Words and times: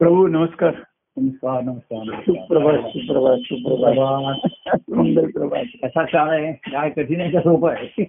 प्रभू 0.00 0.26
नमस्कार. 0.26 0.74
नमस्कार 1.16 1.62
नमस्कार 1.62 2.20
सुप्रभात 2.24 2.84
सुप्रभात 2.90 3.38
सुप्रभात. 3.44 4.46
सुंदर 4.76 5.26
प्रभात 5.34 5.72
कसा 5.82 6.04
काळ 6.12 6.28
आहे? 6.34 6.52
काय 6.66 6.90
कठीण 6.96 7.20
आहे 7.20 7.30
का 7.30 7.40
सोपं 7.40 7.70
आहे? 7.70 8.04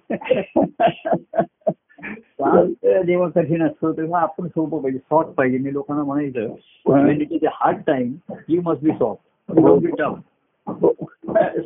जेव्हा 3.06 3.30
कठीण 3.36 3.64
असतो 3.68 3.92
तेव्हा 3.98 4.22
आपण 4.22 4.48
सोपं 4.48 4.82
पाहिजे. 4.82 5.00
सॉफ्ट 5.00 5.32
पाहिजे. 5.38 5.58
मी 5.58 5.74
लोकांना 5.74 6.04
म्हणायचं 6.04 7.48
hard 7.54 7.82
time 7.88 8.14
you 8.50 8.62
must 8.66 8.84
be 8.84 8.92
soft 9.00 9.52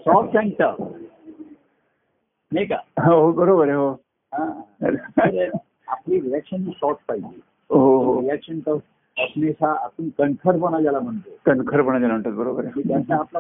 soft 0.08 0.38
and 0.38 0.52
tough 0.60 0.82
नाही 2.52 2.66
का? 2.66 2.78
हो 3.06 3.32
बरोबर 3.32 3.68
आहे 3.68 3.78
हो. 3.78 3.92
हा. 4.34 4.44
आपली 5.88 6.20
रिॲक्शन 6.22 6.64
सॉफ्ट 6.72 7.08
पाहिजे. 7.10 7.40
हो 7.70 7.98
हो. 8.04 8.20
रिॲक्शन 8.22 8.60
टफ 8.60 8.80
हा 9.18 9.84
आपण 9.84 10.10
कणखरपणा 10.18 10.82
ज्याला 10.82 11.00
म्हणतो. 11.00 11.30
कणखरपणा 11.46 12.00
ज्याला 12.00 12.14
म्हणतात 12.14 12.32
बरोबर 12.32 12.66
आहे. 12.66 12.82
त्यांचा 12.82 13.16
आपला 13.16 13.40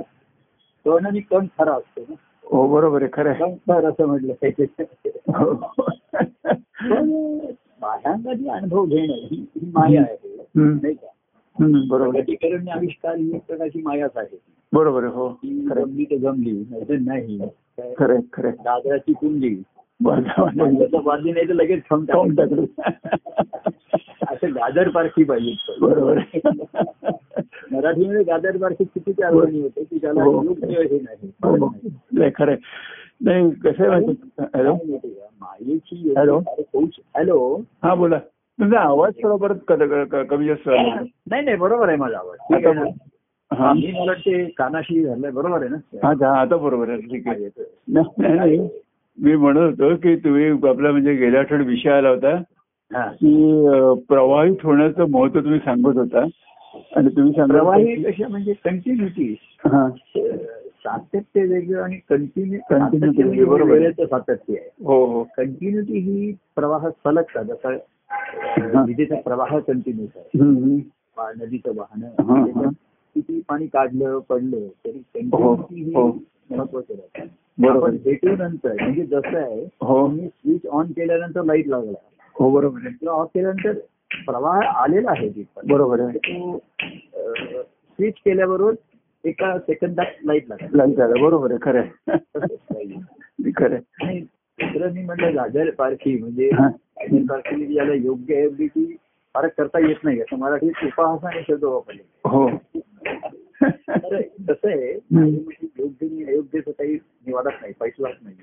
कण 0.85 1.05
आणि 1.05 1.19
कण 1.19 1.45
खरा 1.59 1.73
असतो 1.73 2.01
ना. 2.09 2.13
हो 2.45 2.67
बरोबर 2.67 3.01
आहे 3.01 3.09
खरं 3.13 3.29
आहे. 3.29 3.39
कणखर 3.39 3.89
असं 3.89 4.05
म्हटलं 4.05 4.33
पाहिजे. 4.33 4.83
हो. 5.27 5.53
पण 7.81 8.49
अनुभव 8.49 8.85
घेणं 8.85 9.13
ही 9.13 9.45
ही 9.55 9.71
माया 9.73 10.01
आहे. 10.01 10.37
नाही 10.55 10.93
का? 10.93 11.07
बरोबर 11.87 12.11
प्रगतीकरण 12.11 12.67
आविष्कार 12.67 13.15
ही 13.15 13.35
एक 13.35 13.45
प्रकारची 13.45 13.81
मायाच 13.81 14.11
आहे. 14.15 14.39
बरोबर 14.73 15.03
आहे 15.03 15.13
हो. 15.13 15.33
ती 15.33 15.67
खरं 15.69 15.83
जमली 15.83 16.05
तर 16.05 16.17
जमली 16.17 16.51
नाही 16.51 16.89
तर 16.89 16.95
नाही. 16.95 17.41
खरं 17.99 18.13
आहे, 18.13 18.21
खरं 18.33 18.47
आहे. 18.47 18.57
गाजराची 18.57 19.13
कुंडली. 19.13 19.63
बाजा- 20.03 21.01
बादली 21.01 21.31
नाही 21.31 21.47
तर 21.47 21.53
लगेच 21.53 21.83
खाऊन 21.83 22.05
टाकलं. 22.05 22.65
असं 24.43 24.53
गाजर 24.55 24.89
पारखी 24.89 25.23
पाहिजे 25.23 25.75
बरोबर. 25.81 26.17
मराठीमध्ये 27.71 28.23
गाजर 28.23 28.57
पारखी 28.57 28.83
किती 28.83 29.23
आठवणी 29.23 29.61
होते 29.61 29.83
की 29.83 29.97
त्याला 29.97 30.23
हो. 30.23 30.39
हे 30.41 30.99
नाही 30.99 31.31
हो, 31.43 31.55
हो. 31.55 31.69
नाही 32.11 32.31
खरं. 32.35 32.55
नाही 33.21 33.49
कसं 33.51 33.91
हॅलो? 34.55 34.73
मायेची 35.41 36.13
हॅलो. 36.17 36.39
हॅलो 37.15 37.61
हा 37.83 37.93
बोला 37.95 38.17
तुमचा 38.59 38.79
आवाज 38.79 39.13
थोडा 39.23 39.35
परत 39.35 39.71
कमी 40.29 40.47
जास्त. 40.47 40.69
नाही 40.69 41.41
नाही 41.41 41.57
बरोबर 41.57 41.87
आहे 41.87 41.97
माझा 41.97 42.17
आवाज? 42.17 42.87
हा 43.51 43.71
मी 43.73 43.91
मला 43.91 44.03
वाटते 44.03 44.43
कानाशी 44.45 45.03
झालंय 45.03 45.31
बरोबर 45.31 45.61
आहे 45.61 45.69
ना 45.69 46.07
हा 46.07 46.39
आता 46.41 46.55
बरोबर 46.55 46.89
आहे 46.89 47.01
ठीक 47.01 47.27
आहे 47.27 48.57
मी 49.17 49.35
म्हणत 49.35 49.59
होतो 49.59 49.95
की 49.95 50.15
तुम्ही 50.15 50.49
आपला 50.69 50.91
म्हणजे 50.91 51.13
गेल्या 51.13 51.39
आठवड्यात 51.39 51.67
विषय 51.69 51.89
आला 51.89 52.09
होता. 52.09 52.35
की 52.95 53.61
प्रवाहित 54.07 54.55
होण्याचं 54.63 55.05
महत्त्व 55.09 55.39
तुम्ही 55.39 55.59
सांगत 55.59 55.97
होता. 55.97 56.19
आणि 56.95 57.07
तुम्ही 57.07 57.31
सांगत 57.31 57.51
होता 57.51 57.61
प्रवाही 57.61 57.95
की- 57.95 58.11
कशा 58.11 58.27
म्हणजे 58.27 58.53
कंटिन्युटी 58.53 59.35
हा. 59.41 59.89
सातत्य 60.75 61.45
वेगळं 61.45 61.81
आणि 61.81 61.95
कंटिन्यू 61.95 62.59
Continuity 62.73 63.29
वेगळं, 63.29 63.47
बरोबर. 63.47 63.89
सातत्य 63.89 64.53
आहे. 64.53 64.69
हो 64.85 65.05
हो. 65.05 65.23
कंटिन्युटी 65.37 65.99
ही 65.99 66.31
प्रवाह 66.55 66.89
सलग 66.89 67.43
जसं 67.43 67.69
विजेचा 68.85 69.15
प्रवाह 69.15 69.59
कंटिन्यूस 69.59 70.09
आहे. 70.15 70.37
नदीचं 71.45 71.71
हा, 71.71 71.81
वाहनं 71.81 72.07
हा. 72.07 72.69
किती 73.15 73.41
पाणी 73.49 73.67
काढलं 73.67 74.19
पडलं 74.19 74.57
तरी 74.85 75.01
हो, 75.33 75.55
कंटिन्युटी 75.55 75.95
हो. 75.95 76.09
ही 76.09 76.55
महत्वाचं 76.55 76.93
आहे 76.93 77.27
आपण 77.67 77.97
भेटूनंतर 78.03 78.73
म्हणजे 78.81 79.05
जसं 79.05 79.37
आहे 79.37 79.63
हो. 79.81 80.09
स्विच 80.09 80.65
ऑन 80.65 80.85
केल्यानंतर 80.85 81.43
लाइट 81.43 81.67
लागला. 81.67 82.12
हो 82.39 82.49
बरोबर 82.49 82.79
आहे. 82.85 83.07
ऑफ 83.07 83.29
केल्यानंतर 83.33 83.73
प्रवाह 84.25 84.59
आलेला 84.61 85.11
आहे. 85.11 85.29
बरोबर 85.67 85.99
आहे. 85.99 86.17
तो 86.17 86.57
स्विच 87.89 88.13
केल्याबरोबर 88.25 88.73
एका 89.25 89.59
सेकंदात 89.59 90.05
लाइट 90.23 90.49
लागला 90.49 90.67
लाइट 90.73 90.97
झालं. 90.97 91.21
बरोबर 91.21 91.51
आहे. 91.51 91.59
खरं 91.61 91.79
आहे. 91.79 92.07
खरं 93.57 93.75
आहे. 93.75 94.19
दुसरं 94.19 94.91
मी 94.93 95.03
म्हटलं 95.03 95.35
गाजर 95.35 95.69
पारखी. 95.69 96.17
म्हणजे. 96.17 96.49
गाजर 96.49 97.21
पारखी 97.29 97.65
ज्याला 97.65 97.93
योग्य 97.93 98.35
आहे 98.35 98.67
ती 98.67 98.95
फरक 99.35 99.51
करता 99.57 99.87
येत 99.87 99.95
नाही. 100.03 100.21
असं 100.21 100.37
मराठीत 100.37 100.71
उपहासाने 100.83 101.41
शब्द 101.41 101.63
वापरले. 101.63 102.03
हो. 102.25 102.49
तर 103.89 104.21
कसं 104.21 104.67
आहे. 104.67 104.91
योग्य 104.93 106.05
आणि 106.05 106.23
अयोग्यचं 106.23 106.71
काही 106.71 106.93
निवाडत 106.95 107.57
नाही. 107.61 107.73
पैसलाच 107.79 108.15
नाही. 108.23 108.35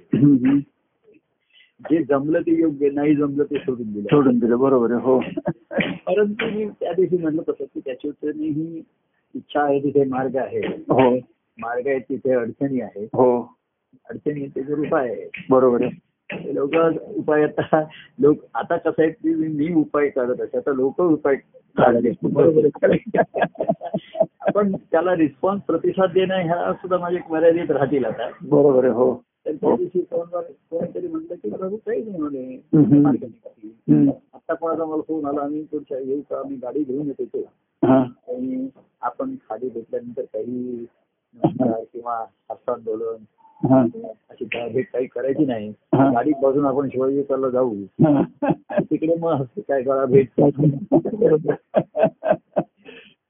जे 1.80 2.02
जमलं 2.02 2.40
ते 2.40 2.60
योग्य 2.60 2.90
नाही 2.90 3.14
जमलं 3.14 3.44
ते 3.44 3.58
सोडून 3.58 3.92
दिलं. 3.92 4.04
सोडून 4.04 4.38
दिलं 4.38 4.58
बरोबर 4.58 4.92
आहे 4.92 5.02
हो. 5.02 5.20
परंतु 6.06 6.44
मी 6.44 6.68
त्या 6.80 6.92
दिवशी 6.92 7.16
म्हणलं 7.16 7.42
तसं 7.42 7.64
की 7.64 7.80
त्याची 7.80 8.08
उत्तरणी 8.08 8.48
ही 8.48 8.82
इच्छा 9.34 9.62
आहे 9.62 9.80
तिथे 9.80 10.04
मार्ग 10.04 10.36
आहे. 10.36 10.58
हो. 10.58 11.16
मार्ग 11.58 11.86
आहे 11.86 11.98
तिथे 11.98 12.32
अडचणी 12.32 12.80
आहे 12.80 13.04
हो. 13.04 13.56
अडचणी 14.10 14.46
त्याचे 14.46 14.72
उपाय 14.72 15.08
आहे 15.08 15.44
बरोबर 15.50 15.82
आहे. 15.82 16.10
लोक 16.54 16.74
उपाय 17.16 17.42
आता 17.42 17.80
लोक 18.18 18.36
आता 18.54 18.76
कसं 18.76 19.02
आहे 19.02 19.10
की 19.10 19.34
मी 19.34 19.74
उपाय 19.74 20.08
करत 20.08 20.40
असते 20.40 20.58
आता 20.58 20.72
लोक 20.72 21.00
उपाय. 21.00 21.36
आपण 24.40 24.72
त्याला 24.76 25.14
रिस्पॉन्स 25.16 25.62
प्रतिसाद 25.62 26.10
देणं 26.10 26.34
ह्या 26.34 26.72
सुद्धा 26.72 26.98
माझे 26.98 27.18
मर्यादित 27.30 27.70
राहतील 27.70 28.04
आता. 28.04 28.30
बरोबर 28.42 28.84
आहे 28.84 28.92
हो. 28.92 29.24
तर 29.46 29.52
त्या 29.52 29.76
दिवशी 29.76 30.00
कोण 30.00 30.40
कोणीतरी 30.70 31.08
म्हटलं 31.08 31.34
की 31.34 31.50
प्रभू 31.50 31.76
काही 31.76 32.02
नाही 32.02 32.18
म्हणे. 32.18 32.56
आता 34.34 34.54
कोणाचा 34.54 34.84
मला 34.84 35.02
फोन 35.08 35.24
आला 35.24 35.40
आम्ही 35.40 35.62
पुढच्या 35.62 35.98
येऊ 35.98 36.20
का 36.20 36.38
आम्ही 36.38 36.56
गाडी 36.56 36.82
घेऊन 36.82 37.06
येतो 37.06 37.24
ते 37.24 37.44
आणि 37.82 38.68
आपण 39.02 39.34
खाली 39.48 39.68
भेटल्यानंतर 39.68 40.22
काही 40.22 40.84
किंवा 41.92 42.26
हस्तात 42.50 42.78
बोलून 42.84 43.16
हा 43.62 43.86
अशी 44.30 44.44
भेट 44.44 44.92
काही 44.92 45.06
करायची 45.06 45.46
नाही. 45.46 45.72
गाडीत 45.94 46.34
बसून 46.42 46.66
आपण 46.66 46.88
शिवाजी 46.88 47.22
पार्कला 47.22 47.50
जाऊ. 47.50 47.74
तिकडे 48.80 49.14
मग 49.14 49.42
काय 49.58 49.82
करा 49.82 50.04
भेट. 50.04 50.40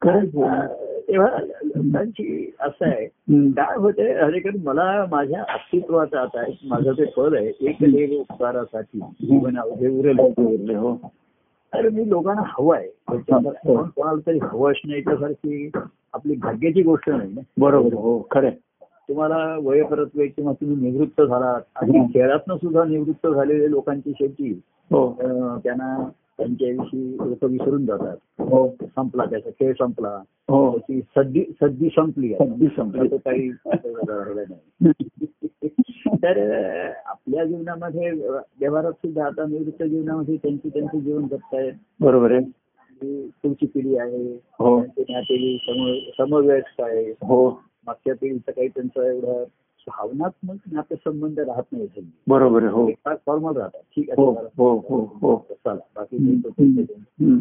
तेव्हा 0.06 1.38
लोकांची 1.64 2.50
असं 2.60 2.84
आहे. 2.86 3.06
काय 3.50 3.76
होते 3.76 4.12
हरेकर 4.12 4.50
मला 4.64 5.06
माझ्या 5.10 5.40
अस्तित्वाचा 5.42 6.20
आता 6.20 6.42
एक 6.46 6.56
माझं 6.64 6.92
ते 6.92 7.04
पद 7.04 7.34
आहे 7.34 7.52
एक 7.60 7.76
देव 7.80 8.20
उपकारासाठी 8.20 9.00
उरेल. 9.88 10.76
हो. 10.76 10.96
तर 11.74 11.88
मी 11.88 12.08
लोकांना 12.10 12.42
हवं 12.46 12.76
आहे. 12.76 12.88
कोण 13.08 13.88
कोणाला 13.88 14.20
तरी 14.26 14.38
हवं 14.42 14.70
असणं 14.70 14.94
याच्यासारखी 14.94 15.70
आपली 16.12 16.34
भाग्याची 16.34 16.82
गोष्ट 16.82 17.10
नाही 17.10 17.32
ना. 17.32 17.40
बरोबर 17.58 17.94
हो. 17.94 18.28
खरं. 18.30 18.50
तुम्हाला 19.08 19.56
वयपरत्वे 19.62 20.26
किंवा 20.26 20.52
तुम्ही 20.52 20.90
निवृत्त 20.90 21.22
झालात 21.22 21.60
आणि 21.76 22.06
खेळातनं 22.14 22.56
सुद्धा 22.56 22.84
निवृत्त 22.84 23.26
झालेले 23.28 23.70
लोकांची 23.70 24.10
शेवटी 24.10 24.60
हो. 24.90 25.12
त्यांना 25.64 26.08
त्यांच्याविषयी 26.40 27.16
लोक 27.16 27.44
विसरून 27.44 27.86
जातात 27.86 28.16
हो। 28.38 28.68
संपला 28.82 29.24
त्याचा 29.24 29.50
खेळ 29.50 29.72
संपला। 29.72 30.22
हो 30.48 30.78
त्याची 30.78 31.00
सद्दी 31.00 31.44
सद्दी 31.62 31.88
संपली. 31.88 32.34
सद्दी 32.34 32.66
संपली. 32.66 33.08
काही 33.08 33.52
नाही। 34.40 34.92
तर 36.22 36.52
आपल्या 37.06 37.44
जीवनामध्ये 37.44 38.10
व्यवहारात 38.60 38.92
सुद्धा 38.92 39.26
आता 39.26 39.46
निवृत्त 39.46 39.82
जीवनामध्ये 39.82 40.36
त्यांची 40.36 40.68
त्यांचं 40.68 40.98
जीवन 40.98 41.28
जगतायत 41.28 41.72
बरोबर 42.00 42.32
आहे. 42.32 42.44
पुढची 43.42 43.66
पिढी 43.66 43.96
आहे. 43.96 44.34
हो. 44.34 44.80
आहे. 46.82 47.10
हो. 47.10 47.50
मागच्या 47.86 48.14
पिढीचं 48.20 48.50
काही 48.52 48.68
त्यांचं 48.68 49.02
एवढं 49.02 49.44
भावनात्मक 49.88 50.56
नातेसंबंध 50.72 51.38
राहत 51.38 51.62
नाही 51.72 51.86
त्यांनी 51.86 52.10
बरोबर 52.28 52.62
आहे 52.62 52.72
हो. 52.72 52.86
फॉर्मल 53.26 53.56
राहतात. 53.56 53.80
ठीक 53.96 54.10
हो 54.18 54.30
आहे 54.34 54.46
हो 54.58 54.70
हो 54.88 55.00
हो. 55.22 55.36
चला. 55.50 55.80
बाकी. 55.96 56.16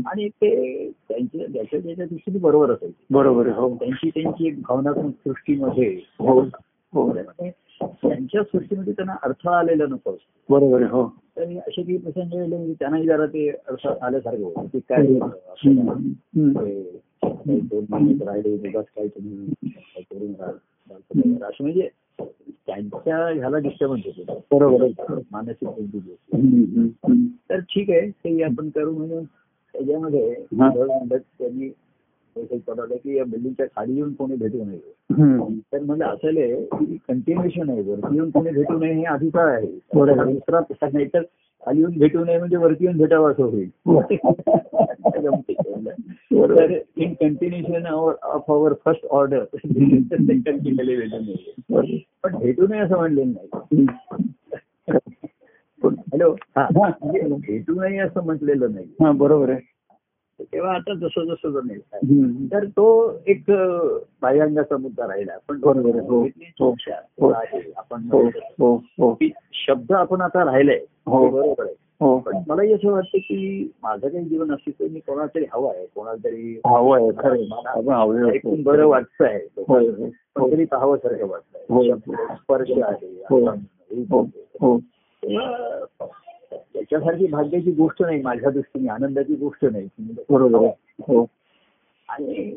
आणि 0.06 0.28
ते 0.30 0.90
त्यांच्या 1.10 1.46
त्याच्या 1.54 1.80
त्याच्या 1.80 2.06
दृष्टीने 2.06 2.40
बरोबर 2.40 2.72
असेल 2.72 2.92
बरोबर 3.12 3.48
हो. 3.48 3.76
त्यांची 3.76 4.10
त्यांची 4.10 4.48
एक 4.48 4.62
भावनात्मक 4.62 5.14
सृष्टीमध्ये 5.28 6.02
हो 6.20 6.40
हो. 6.40 7.14
त्यामुळे 7.14 7.50
त्यांच्या 8.02 8.44
सृष्टीमध्ये 8.44 8.94
त्यांना 8.94 9.16
अडथळा 9.24 9.58
आलेला 9.58 9.86
नको 9.86 10.16
बरोबर 10.50 10.82
आहे 10.82 10.90
हो. 10.92 11.08
तर 11.38 11.44
असे 11.44 11.82
काही 11.82 11.98
प्रसंग 11.98 12.34
येले 12.34 12.56
म्हणजे 12.58 12.74
त्यांनाही 12.74 13.06
जरा 13.06 13.26
ते 13.26 13.50
अडथळा 13.50 13.94
आल्यासारखं 14.02 14.44
होतं. 14.44 14.80
काय. 14.90 15.06
ते 15.06 15.14
काही 17.24 17.60
दोन 17.60 17.86
महिने 17.90 18.26
राहिले 18.26 18.70
उगाच 18.70 18.86
काही 18.86 19.08
तुम्ही 19.08 19.70
काय 19.70 20.02
करून 20.02 20.34
राहा 20.40 21.50
म्हणजे 21.62 21.90
त्यांच्या 22.70 23.18
ह्याला 23.28 23.58
डिस्टर्बन्स 23.58 24.04
होतो 24.06 24.58
बरोबर. 24.60 25.20
मानसिक. 25.32 25.70
तर 27.50 27.60
ठीक 27.60 27.90
आहे 27.90 28.10
ते 28.10 28.44
आपण 28.44 28.70
करू 28.70 28.92
म्हणून 28.92 29.24
त्याच्यामध्ये 29.74 30.34
त्यांनी 31.14 31.70
पडवलं 32.68 32.96
की 32.96 33.18
या 33.18 33.24
बिल्डिंगच्या 33.24 33.66
खाली 33.66 33.96
येऊन 33.96 34.14
कोणी 34.14 34.36
भेटू 34.36 34.64
नये. 34.64 35.62
तर 35.74 35.80
म्हणजे 35.80 36.04
असं 36.04 36.28
आहे 36.28 36.66
की 36.66 36.98
कंटिन्युएशन 37.08 37.70
आहे. 37.70 37.82
वरती 37.82 38.16
येऊन 38.16 38.30
कोणी 38.30 38.52
भेटू 38.52 38.80
नये 38.80 38.94
हे 38.94 39.04
अधिकार 39.04 39.48
आहे. 39.48 39.68
दुसरा 40.34 40.88
नाही 40.94 41.06
तर 41.06 41.22
खाली 41.66 41.80
येऊन 41.80 41.98
भेटू 41.98 42.24
नये 42.26 42.38
म्हणजे 42.38 42.58
वरती 42.58 42.86
येऊन 42.86 42.98
भेटावं 42.98 43.32
असं 43.32 43.44
होईल. 43.44 43.70
तर 46.32 46.72
in 46.98 47.14
continuation 47.14 47.86
of 47.88 48.52
our 48.52 48.74
first 48.86 49.06
order 49.06 49.44
केलेले 49.44 50.96
नये. 50.96 52.04
पण 52.24 52.38
भेटू 52.38 52.68
नये 52.68 52.80
असं 52.80 52.98
म्हणलेलं 52.98 53.32
नाही. 53.32 53.86
हॅलो 55.84 56.36
भेटू 57.38 57.82
नये 57.82 57.98
असं 57.98 58.24
म्हटलेलं 58.26 58.72
नाही. 58.72 58.86
हा 59.02 59.12
बरोबर 59.12 59.50
आहे. 59.50 59.60
तेव्हा 60.44 60.74
आता 60.74 60.94
जसं 60.94 61.26
जसं 61.26 61.50
जमेल. 61.50 61.80
तर 62.54 62.66
तो 62.66 63.14
एक 63.28 63.44
बाह्यांगाचा 64.22 64.78
मुद्दा 64.78 65.08
राहिला. 65.08 65.38
पण 65.48 65.62
आहे. 66.92 67.34
आहे. 67.34 67.74
आपण 67.78 68.02
हो. 68.12 68.22
हो. 68.60 68.76
हो. 68.76 69.18
शब्द 69.54 69.92
आपण 69.92 70.22
आता 70.22 70.46
राहिलाय. 70.46 70.80
हो. 71.06 71.30
बरोबर 71.30 71.66
आहे. 71.66 71.76
पण 72.20 72.38
मलाही 72.48 72.74
असं 72.74 72.92
वाटतं 72.92 73.18
की 73.18 73.72
माझं 73.84 74.08
काही 74.08 74.26
जीवन 74.26 74.52
असतं 74.52 74.72
तर 74.72 74.88
मी 74.92 75.00
कोणाला 75.00 75.28
तरी 75.36 75.46
हवं 75.54 75.76
आहे. 75.76 75.86
कोणाला 75.86 76.24
तरी 76.24 76.62
हवं 76.66 76.98
आहे. 76.98 77.32
आहे. 77.34 77.48
मला 77.50 78.32
ऐकून 78.32 78.64
बरं 78.64 78.88
वाटतंय 78.88 79.46
होय, 79.58 79.88
होय. 79.88 80.10
पण 80.36 80.52
तरी 80.52 80.66
पाहावंसारखं. 80.66 81.28
वाटतंय. 81.28 81.66
स्पर्श 82.36 82.72
आहे. 82.84 83.24
त्याच्यासारखी 86.52 87.28
भाग्याची 87.28 87.72
गोष्ट 87.72 88.02
नाही 88.02 88.22
माझ्या 88.22 88.50
दृष्टीने 88.50 88.90
आनंदाची 88.90 89.36
गोष्ट 89.36 89.66
नाही 89.66 89.88
बरोबर. 90.30 90.66
हो 91.00 91.26
आणि 92.10 92.50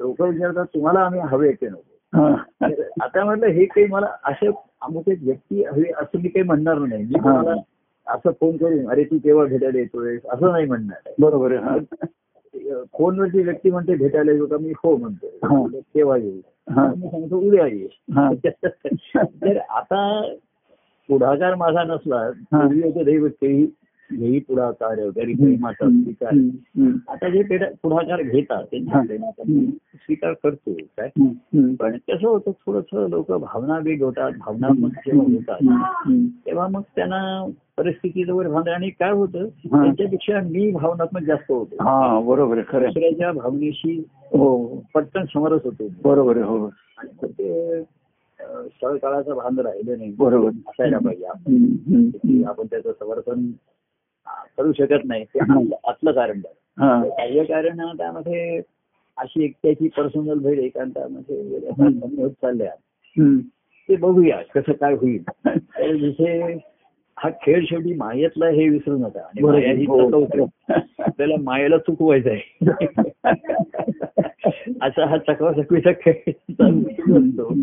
लोक 0.00 0.20
विचारतात 0.22 0.66
तुम्हाला 0.74 1.00
आम्ही 1.00 1.20
हवे 1.20 1.52
ते 1.52 1.68
नको 1.68 2.26
आता 3.02 3.24
म्हटलं 3.24 3.46
हे 3.46 3.64
काही 3.64 3.86
मला 3.86 4.06
असे 4.24 4.46
अमुक 4.82 5.08
एक 5.08 5.18
व्यक्ती 5.22 5.62
हवी 5.64 5.84
असं 5.92 6.18
मी 6.18 6.28
काही 6.28 6.42
म्हणणार 6.46 6.78
नाही 6.78 7.02
मी. 7.04 7.14
तुम्हाला 7.14 7.54
असं 8.06 8.30
फोन 8.40 8.56
करून 8.56 8.90
अरे 8.90 9.04
तू 9.04 9.18
केव्हा 9.18 9.44
भेटायला 9.44 9.78
येतोय 9.78 10.16
असं 10.30 10.50
नाही 10.52 10.66
म्हणणार. 10.66 11.10
बरोबर 11.18 11.52
आहे. 11.56 11.78
फोनवरची 12.94 13.42
व्यक्ती 13.42 13.70
म्हणते 13.70 13.94
भेटायला 13.94 14.32
येऊ 14.32 14.46
का 14.46 14.56
मी 14.58 14.72
हो. 14.84 14.96
म्हणतो 14.96 15.80
केव्हा 15.94 16.16
येऊ. 16.16 16.40
मी 16.70 17.08
सांगतो 17.08 17.38
उद्या 17.38 17.66
ये. 17.66 17.88
तर 19.16 19.58
आता 19.58 20.00
पुढाकार 21.08 21.54
माझा 21.54 21.82
नसला 21.82 22.30
पूर्वी 22.30 22.82
होतं 22.82 23.04
दैव 23.04 23.28
तेही 23.28 23.66
घेई 24.12 24.38
पुढाकार 24.38 24.96
घरी 25.16 25.34
प्रेमाचा 25.34 25.88
स्वीकार. 25.88 26.32
आता 27.08 27.28
जे 27.28 27.42
पेढा- 27.42 27.72
पुढाकार 27.82 28.22
घेतात 28.22 28.64
हम्म. 28.74 29.70
स्वीकार 29.70 30.32
करतो 30.32 30.72
काय. 30.74 31.08
पण 31.80 31.96
कसं 31.96 32.28
होतं 32.28 32.50
थोडस 32.50 32.84
लोक 32.92 33.32
भावना 33.32 33.78
वेग 33.84 34.02
होतात 34.02 34.32
भावनात्मक 34.38 34.90
जेव्हा 34.90 35.26
होतात. 35.32 35.86
तेव्हा 36.46 36.68
मग 36.68 36.80
त्यांना 36.96 37.50
परिस्थितीवर 37.76 38.48
भावना 38.48 38.74
आणि 38.74 38.90
काय 38.90 39.10
होतं. 39.10 39.48
त्यांच्यापेक्षा 39.48 40.40
मी 40.40 40.70
भावनात्मक 40.70 41.22
जास्त 41.22 41.52
होतो. 41.52 41.74
हा 41.84 42.20
बरोबर. 42.20 42.58
दुसऱ्याच्या 42.58 43.32
भावनेशी 43.32 44.08
हो. 44.10 44.66
पटकन 44.94 45.24
समरस 45.34 45.60
होतो. 45.64 45.88
बरोबर 46.04 46.36
हो. 46.36 46.70
ते 47.24 47.80
स्थळकाळाचं 48.46 49.34
भान 49.34 49.58
राहिलं 49.58 49.98
नाही. 49.98 50.14
बरोबर. 50.18 50.48
असायला 50.48 50.98
पाहिजे 50.98 51.24
आपण. 51.24 52.44
आपण 52.46 52.66
त्याचं 52.66 52.92
समर्थन 52.92 53.50
करू 54.58 54.72
शकत 54.72 55.04
नाही. 55.04 55.24
ते 55.24 55.38
आतलं 55.88 56.12
कारण 56.12 56.40
कारण 57.44 57.96
त्यामध्ये 57.96 58.62
अशी 59.16 59.44
एकट्याची 59.44 59.88
पर्सनल 59.88 60.38
भेट 60.38 60.58
एकांतामध्ये 60.58 62.22
होत 62.22 62.30
चालल्या. 62.30 62.70
ते 63.88 63.96
बघूया 63.96 64.42
कसं 64.54 64.72
काय 64.72 64.94
होईल. 64.94 65.22
तर 65.58 65.94
जिथे 65.96 66.58
हा 67.22 67.30
खेळ 67.42 67.64
शेवटी 67.64 67.94
मायेतला 67.94 68.48
हे 68.48 68.68
विसरू 68.68 68.98
नका 68.98 69.20
आणि. 69.20 69.42
माया 69.42 69.72
ही 69.72 69.84
हो. 69.84 70.46
आपल्याला 70.98 71.34
मायेला 71.40 71.78
चुकवायचं 71.78 72.30
आहे 72.30 72.40
असा 74.82 75.06
हा 75.06 75.18
चकवाचकवीचा 75.18 75.90
खेळ 76.00 76.30
असतो 76.60 77.54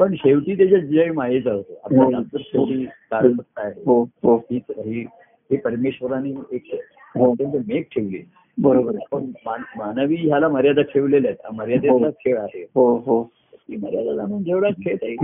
पण 0.00 0.14
शेवटी 0.14 0.54
त्याच्यात 0.54 0.82
जय 0.82 1.10
मायेचा 1.10 1.52
होतो 1.52 1.72
हो. 1.72 1.78
आपल्या 1.84 2.08
नंतर 2.18 2.38
शेवटी 2.40 2.84
कारणसत्ता 3.10 3.62
आहे 3.62 3.82
हो 3.86 4.02
हो 4.22 4.36
ही 4.50 4.60
ही 4.78 5.04
ही 5.50 5.56
परमेश्वराने 5.56 6.32
एक 6.52 6.74
हो. 7.14 7.32
अत्यंत 7.32 7.56
मेघ 7.66 7.82
ठेवली 7.94 8.22
बरोबर 8.58 8.96
पण 9.12 9.24
मान- 9.46 9.64
मानवी 9.76 10.16
ह्याला 10.16 10.48
मर्यादा 10.48 10.82
ठेवलेल्या 10.82 11.30
आहेत 11.30 11.44
हा 11.44 11.50
मर्यादेतला 11.56 12.06
हो. 12.06 12.10
खेळ 12.20 12.38
आहे 12.38 12.62
हो 12.74 12.96
हो 13.06 13.22
ती 13.54 13.76
मर्यादा 13.76 14.14
जाणून 14.16 14.42
जेवढा 14.42 14.68
खेळ 14.84 14.96
आहे. 15.02 15.14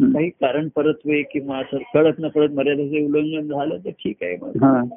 काही 0.00 0.28
कारण 0.30 0.68
परत्वे 0.68 1.22
किंवा 1.22 1.58
असं 1.58 1.78
कळत 1.94 2.14
न 2.18 2.28
कळत 2.28 2.50
मर्यादेचं 2.50 3.04
उल्लंघन 3.04 3.48
झालं 3.48 3.78
तर 3.84 3.90
ठीक 3.90 4.22
आहे. 4.22 4.36
मग 4.36 4.88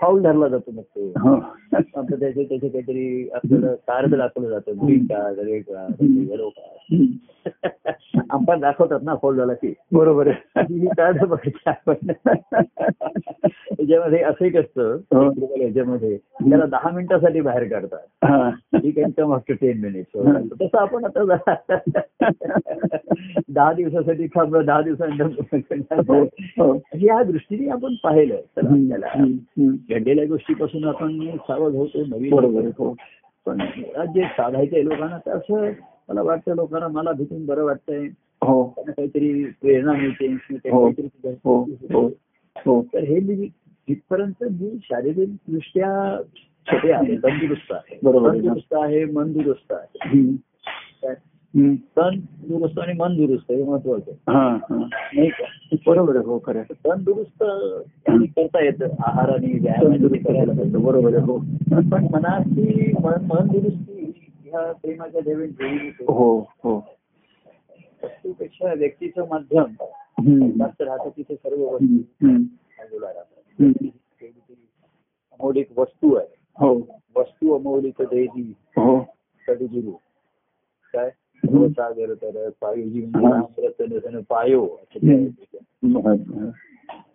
फाऊल 0.00 0.22
धरला 0.22 0.48
जातो 0.48 0.70
मग 0.70 0.82
तो. 0.82 1.06
हो. 1.06 1.40
त्याचे 1.72 2.44
त्याचे 2.44 2.68
काहीतरी 2.68 3.28
आपल्याला 3.34 3.74
कार्ड 3.74 4.14
दाखवलं 4.14 4.48
जातं. 4.48 4.86
Green 4.86 5.04
card 5.04 5.38
red 5.38 5.62
card 5.62 6.02
yellow 6.02 6.48
card. 6.48 7.02
आपण 8.30 8.60
दाखवतात 8.60 9.00
ना 9.02 9.14
फाऊल 9.14 9.36
झाला 9.36 9.52
की. 9.52 9.74
बरोबर 9.92 10.28
आहे. 10.28 10.60
ही 10.80 10.86
कार्ड 10.86 11.24
बघायची 11.24 11.62
आपण. 11.66 12.12
त्याच्यामध्ये 13.70 14.22
असं 14.22 14.44
एक 14.44 14.56
असतं 14.56 14.92
हो. 14.92 15.56
ह्याच्यामध्ये 15.56 16.16
त्याला 16.16 16.66
दहा 16.66 16.90
मिनिटासाठी 16.90 17.40
बाहेर 17.40 17.64
काढतात. 17.64 18.24
हा. 18.24 18.50
He 18.74 18.90
can 18.90 19.10
come 19.10 19.32
after 19.32 19.54
ten 19.54 19.80
minutes 19.80 20.16
तसं 20.62 20.78
आपण 20.78 21.04
आता 21.04 21.24
दहा 23.48 23.72
दिवसासाठी 23.72 24.26
थांबलो 24.26 24.62
दहा 24.62 24.76
हो 24.76 24.82
दिवसानंतर 24.82 26.24
हो 26.58 26.78
या 26.94 27.22
दृष्टीने 27.22 27.70
आपण 27.70 27.94
पाहिलं 28.04 28.34
तर. 28.34 28.66
आपल्याला. 28.66 29.06
घडलेल्या 29.90 30.24
गोष्टीपासून 30.26 30.84
आपण 30.84 31.30
सावध 31.36 31.74
होतो 31.74 32.04
नवीन 32.04 32.32
आहे 32.58 32.66
हो. 32.66 32.94
पण 33.46 33.58
जे 34.14 34.22
साधायचंय 34.22 34.84
लोकांना 34.84 35.18
तर 35.18 35.30
असं 35.30 35.70
मला 36.08 36.22
वाटतं 36.22 36.54
लोकांना 36.54 36.88
मला 36.88 37.12
भेटून 37.12 37.46
बरं 37.46 37.64
वाटतंय. 37.64 38.04
हो. 38.42 38.64
काहीतरी 38.64 39.44
प्रेरणा 39.44 39.92
मिळते 39.92 40.26
हो. 42.66 42.82
तर 42.82 42.98
हे 42.98 43.20
मी 43.20 43.36
जिथपर्यंत 43.88 44.44
मी 44.60 44.78
शारीरिक 44.82 45.28
दृष्ट्या 45.48 46.22
छोटे 46.72 46.92
आहे 46.92 47.16
तंदुरुस्त 47.16 47.72
आहे. 47.72 47.96
तंदुरुस्त 47.96 48.74
आहे 48.74 49.04
मन 49.04 49.32
दुरुस्त 49.32 49.72
आहे. 49.72 50.20
तन 51.54 52.18
दुरुस्त 52.48 52.78
आणि 52.78 52.92
मन 52.92 53.16
दुरुस्त 53.16 53.50
हे 53.50 53.64
महत्वाचं 53.64 54.10
आहे. 54.10 54.32
हा 54.32 54.48
हा. 54.56 54.76
नाही 55.14 55.28
का? 55.28 55.44
बरोबर 55.86 56.16
आहे 56.16 56.24
हो 56.24 56.38
खरं. 56.38 56.62
तन 56.62 57.02
दुरुस्त 57.02 57.42
करता 58.36 58.64
येतं 58.64 58.84
आहार 58.84 59.28
आणि 59.28 59.58
व्यायाम 59.58 60.06
करायला 60.08 60.52
पाहिजे 60.52 60.78
बरोबर 60.78 61.14
आहे 61.14 61.24
हो. 61.24 61.38
पण 61.90 62.06
मनाची 62.12 62.92
मन 63.02 63.26
मन 63.26 63.48
दुरुस्ती 63.48 64.12
ह्या 64.44 64.72
प्रेमाच्या 64.72 65.20
देवीन 65.20 65.52
ठेवली 65.52 65.88
हो 66.08 66.38
हो. 66.64 66.76
वस्तूपेक्षा 68.04 68.72
व्यक्तीचं 68.74 69.28
माध्यम. 69.30 69.64
जास्त 70.58 70.82
राहतं 70.82 71.08
तिथे 71.16 71.34
सर्व 71.34 71.62
वस्तू 71.64 72.28
अमौलिक 75.32 75.78
वस्तू 75.78 76.14
आहे. 76.14 76.26
हो. 76.60 76.74
वस्तू 77.16 77.58
अमौलिक 77.58 78.02
देवी 78.02 78.52
हो. 78.76 78.98
कडुगुरु 79.48 79.90
काय? 80.94 81.10
सागर 81.70 82.12
तर 82.14 82.48
पायी 82.60 83.02
अमृत 83.14 83.82
नसन 83.82 84.20
पायो 84.30 84.64
असं 84.66 84.98
ते 85.00 85.14
आहे. 85.14 86.48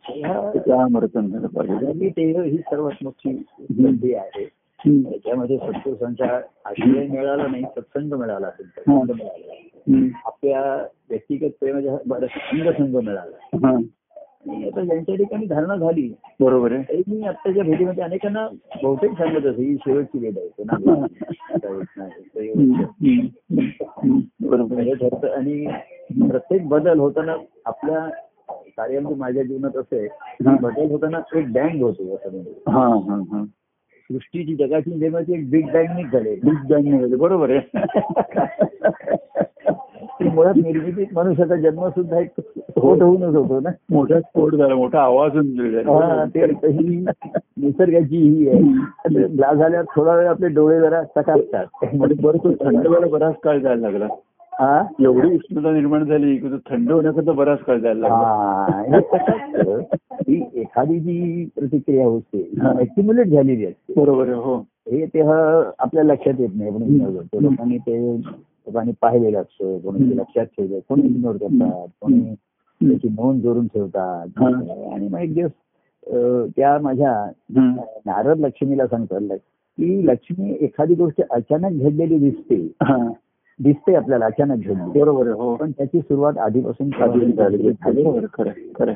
ह्या 0.09 0.51
त्या 0.55 0.81
अमृतन 0.83 1.27
झालं 1.27 1.47
पाहिजे 1.47 1.73
आगामी 1.75 2.09
देह 2.09 2.41
ही 2.41 2.57
सर्वात 2.59 3.03
मोठी 3.03 3.33
संधी 3.33 4.13
आहे 4.13 4.43
हम्म. 4.79 5.01
त्याच्यामध्ये 5.01 5.57
सत्पुरुषांचा 5.57 6.25
आश्रय 6.65 7.07
मिळाला 7.07 7.47
नाही 7.47 7.63
सत्संग 7.77 8.13
मिळाला 8.13 8.49
सत्संग 8.49 9.11
मिळाला 9.11 9.53
हम्म. 9.87 10.07
आपल्या 10.25 10.61
व्यक्तिगत 11.09 11.49
प्रेमाच्या 11.59 11.97
बराच 12.05 12.29
अंगसंग 12.51 12.95
मिळाला 12.97 13.57
हा. 13.57 13.75
आणि 14.49 14.67
आता 14.67 14.83
ज्यांच्या 14.83 15.15
ठिकाणी 15.15 15.45
धारणा 15.45 15.75
झाली 15.75 16.07
बरोबर 16.39 16.71
आहे 16.71 16.83
तरी 16.89 17.01
मी 17.07 17.21
आत्ताच्या 17.27 17.63
भेटीमध्ये 17.63 18.03
अनेकांना 18.03 18.47
बहुतेक 18.83 19.11
सांगत 19.11 19.45
असते 19.45 19.61
ही 19.63 19.75
शेवटची 19.77 20.19
भेट 20.19 20.37
आहे 20.37 20.63
बरोबर. 24.41 24.93
ठरतं 24.93 25.27
आणि 25.27 25.67
प्रत्येक 26.29 26.67
बदल 26.67 27.00
होताना 27.00 27.33
आपल्या 27.65 28.09
कार्यामध्ये 28.77 29.17
माझ्या 29.17 29.43
जीवनात 29.43 29.77
असं 29.77 29.95
आहे 29.95 30.07
बदल 30.55 30.91
होताना 30.91 31.38
एक 31.39 31.51
बँग 31.53 31.81
होतो 31.81 32.15
असं 32.15 32.29
म्हणजे. 32.31 32.51
हा 32.51 32.88
हा 32.88 33.15
हा. 33.15 33.43
सृष्टीची 34.09 34.55
जगाची 34.55 34.95
निर्मिती 34.95 35.33
एक 35.33 35.50
बिग 35.50 35.65
बँग 35.65 36.12
झाले 36.12 36.35
बीज 36.35 36.71
बँक 36.71 36.83
निघाले 36.83 37.15
बरोबर 37.15 37.50
आहे. 37.50 37.59
मुळात 40.29 40.53
निर्मितीत 40.55 41.07
मनुष्याचा 41.13 41.55
जन्म 41.55 41.89
सुद्धा 41.89 42.19
एक 42.19 42.39
स्फोट 42.77 43.01
होऊनच 43.01 43.36
होतो 43.36 43.60
ना. 43.60 43.70
मोठा 43.91 44.20
स्फोट 44.20 44.55
झाला 44.55 44.75
मोठा 44.75 45.00
आवाज 45.00 45.38
हा, 45.38 46.24
ही 46.63 47.05
निसर्गाची 47.58 48.17
ही 48.17 48.50
आहे. 48.50 49.27
ग्लास 49.27 49.58
झाल्यावर 49.58 49.86
थोडा 49.96 50.15
वेळ 50.15 50.27
आपले 50.27 50.48
डोळे 50.48 50.79
जरा 50.79 51.03
चकाकतात. 51.03 51.65
म्हणजे 51.96 52.15
बरं 52.22 52.51
थंड 52.65 52.88
वेळा 52.88 53.08
बराच 53.08 53.36
काळ 53.44 53.60
जायला 53.60 53.89
लागला. 53.89 54.08
हा? 54.60 54.84
एवढी 55.03 55.36
उष्णता 55.36 55.72
निर्माण 55.72 56.03
झाली 56.03 56.38
की 56.38 56.50
तो 56.50 56.58
थंड 56.58 56.91
होण्याकरता 56.91 57.32
बराच 57.32 57.60
काळ 57.60 57.77
जायला 57.77 58.00
लागला. 58.00 58.27
हा, 58.27 58.82
हे 60.27 60.34
ही 60.34 60.62
एखादी 60.62 61.00
जी 61.00 61.46
प्रतिक्रिया 61.55 62.05
होते 62.05 62.51
हा. 62.62 62.79
ऍक्युम्युलेट 62.79 63.27
झालेली 63.27 63.65
असते. 63.65 63.94
बरोबर 64.01 64.29
हो. 64.29 64.55
हे 64.91 65.05
तेव्हा 65.05 65.72
आपल्या 65.79 66.03
लक्षात 66.03 66.34
येत 66.39 66.50
नाही 66.55 67.00
करतो. 67.00 67.39
लोकांनी 67.39 67.77
ते 67.77 68.17
लोकांनी 68.22 68.91
पाहिलेलं 69.01 69.41
असतं 69.41 69.77
कोणी 69.77 70.17
लक्षात 70.17 70.46
ठेवलं 70.46 70.79
कोणी 70.89 71.01
इग्नोर 71.01 71.36
करतात 71.36 71.88
कोणी 72.01 72.36
त्याची 72.89 73.09
नोंद 73.09 73.41
जोडून 73.41 73.67
ठेवतात 73.67 74.27
हा. 74.39 74.47
आणि 74.93 75.07
मग 75.07 75.19
एक 75.19 75.33
दिवस 75.33 75.51
त्या 76.55 76.77
माझ्या. 76.81 77.29
नारद 78.05 78.39
लक्ष्मीला 78.39 78.87
सांगतात 78.87 79.37
की 79.77 80.07
लक्ष्मी 80.07 80.57
एखादी 80.61 80.95
गोष्ट 80.95 81.21
अचानक 81.29 81.81
घडलेली 81.81 82.17
दिसते 82.17 82.55
हा. 82.83 83.11
दिसते 83.59 83.95
आपल्याला 83.95 84.25
अचानक 84.25 84.65
घडली 84.67 84.99
बरोबर 84.99 85.27
हो 85.27 85.55
पण 85.55 85.71
त्याची 85.71 85.99
सुरुवात 85.99 86.37
आधीपासून 86.37 86.89
आहे. 88.47 88.95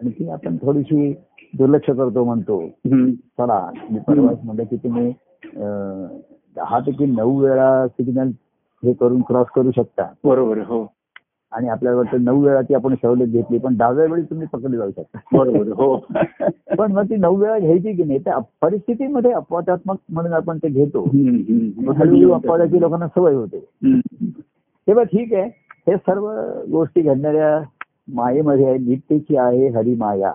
आणि 0.00 0.10
ती 0.10 0.28
आपण 0.28 0.56
थोडीशी 0.56 1.12
दुर्लक्ष 1.58 1.90
करतो 1.90 2.24
म्हणतो. 2.24 2.68
चला 3.38 3.70
मी 3.90 3.98
परवाच 3.98 4.38
म्हणलं 4.44 4.64
की 4.64 4.76
तुम्ही 4.76 5.12
दहा 6.56 6.78
पैकी 6.78 7.06
नऊ 7.06 7.38
वेळा 7.40 7.86
सिग्नल 7.88 8.30
हे 8.82 8.92
करून 8.92 9.20
क्रॉस 9.20 9.46
करू 9.54 9.70
शकता 9.70 10.12
बरोबर 10.24 10.58
हो 10.58 10.95
आणि 11.52 11.68
आपल्याला 11.68 11.98
वाटतं 11.98 12.24
नऊ 12.24 12.40
वेळा 12.40 12.60
ती 12.60 12.74
आपण 12.74 12.94
सवलत 12.94 13.26
घेतली 13.26 13.58
पण 13.58 13.76
दहाव्या 13.76 14.06
वेळी 14.06 14.22
तुम्ही 14.22 14.46
पकडले 14.52 14.76
जाऊ 14.76 14.90
शकता. 14.90 15.18
बरोबर 15.32 15.68
हो. 15.68 16.06
पण 16.78 16.92
मग 16.92 17.02
ती 17.02 17.16
नऊ 17.16 17.36
वेळा 17.36 17.58
घ्यायची 17.58 17.92
की 17.92 18.04
नाही 18.04 18.18
त्या 18.18 18.38
परिस्थितीमध्ये 18.62 19.32
अपवादात्मक 19.32 19.96
म्हणून 20.08 20.32
आपण 20.32 20.58
ते 20.58 20.68
घेतो. 20.68 21.04
हळूहळू 21.92 22.30
अपवादाची 22.30 22.80
लोकांना 22.80 23.06
सवय 23.08 23.34
होते. 23.34 23.64
तेव्हा 24.86 25.04
ठीक 25.04 25.34
आहे. 25.34 25.42
हे 25.88 25.96
सर्व 25.96 26.30
गोष्टी 26.72 27.00
घडणाऱ्या 27.00 27.60
मायेमध्ये 28.14 28.66
आहे 28.66 28.78
नित्यची 28.78 29.36
आहे 29.36 29.68
हरी 29.68 29.94
माया. 29.94 30.32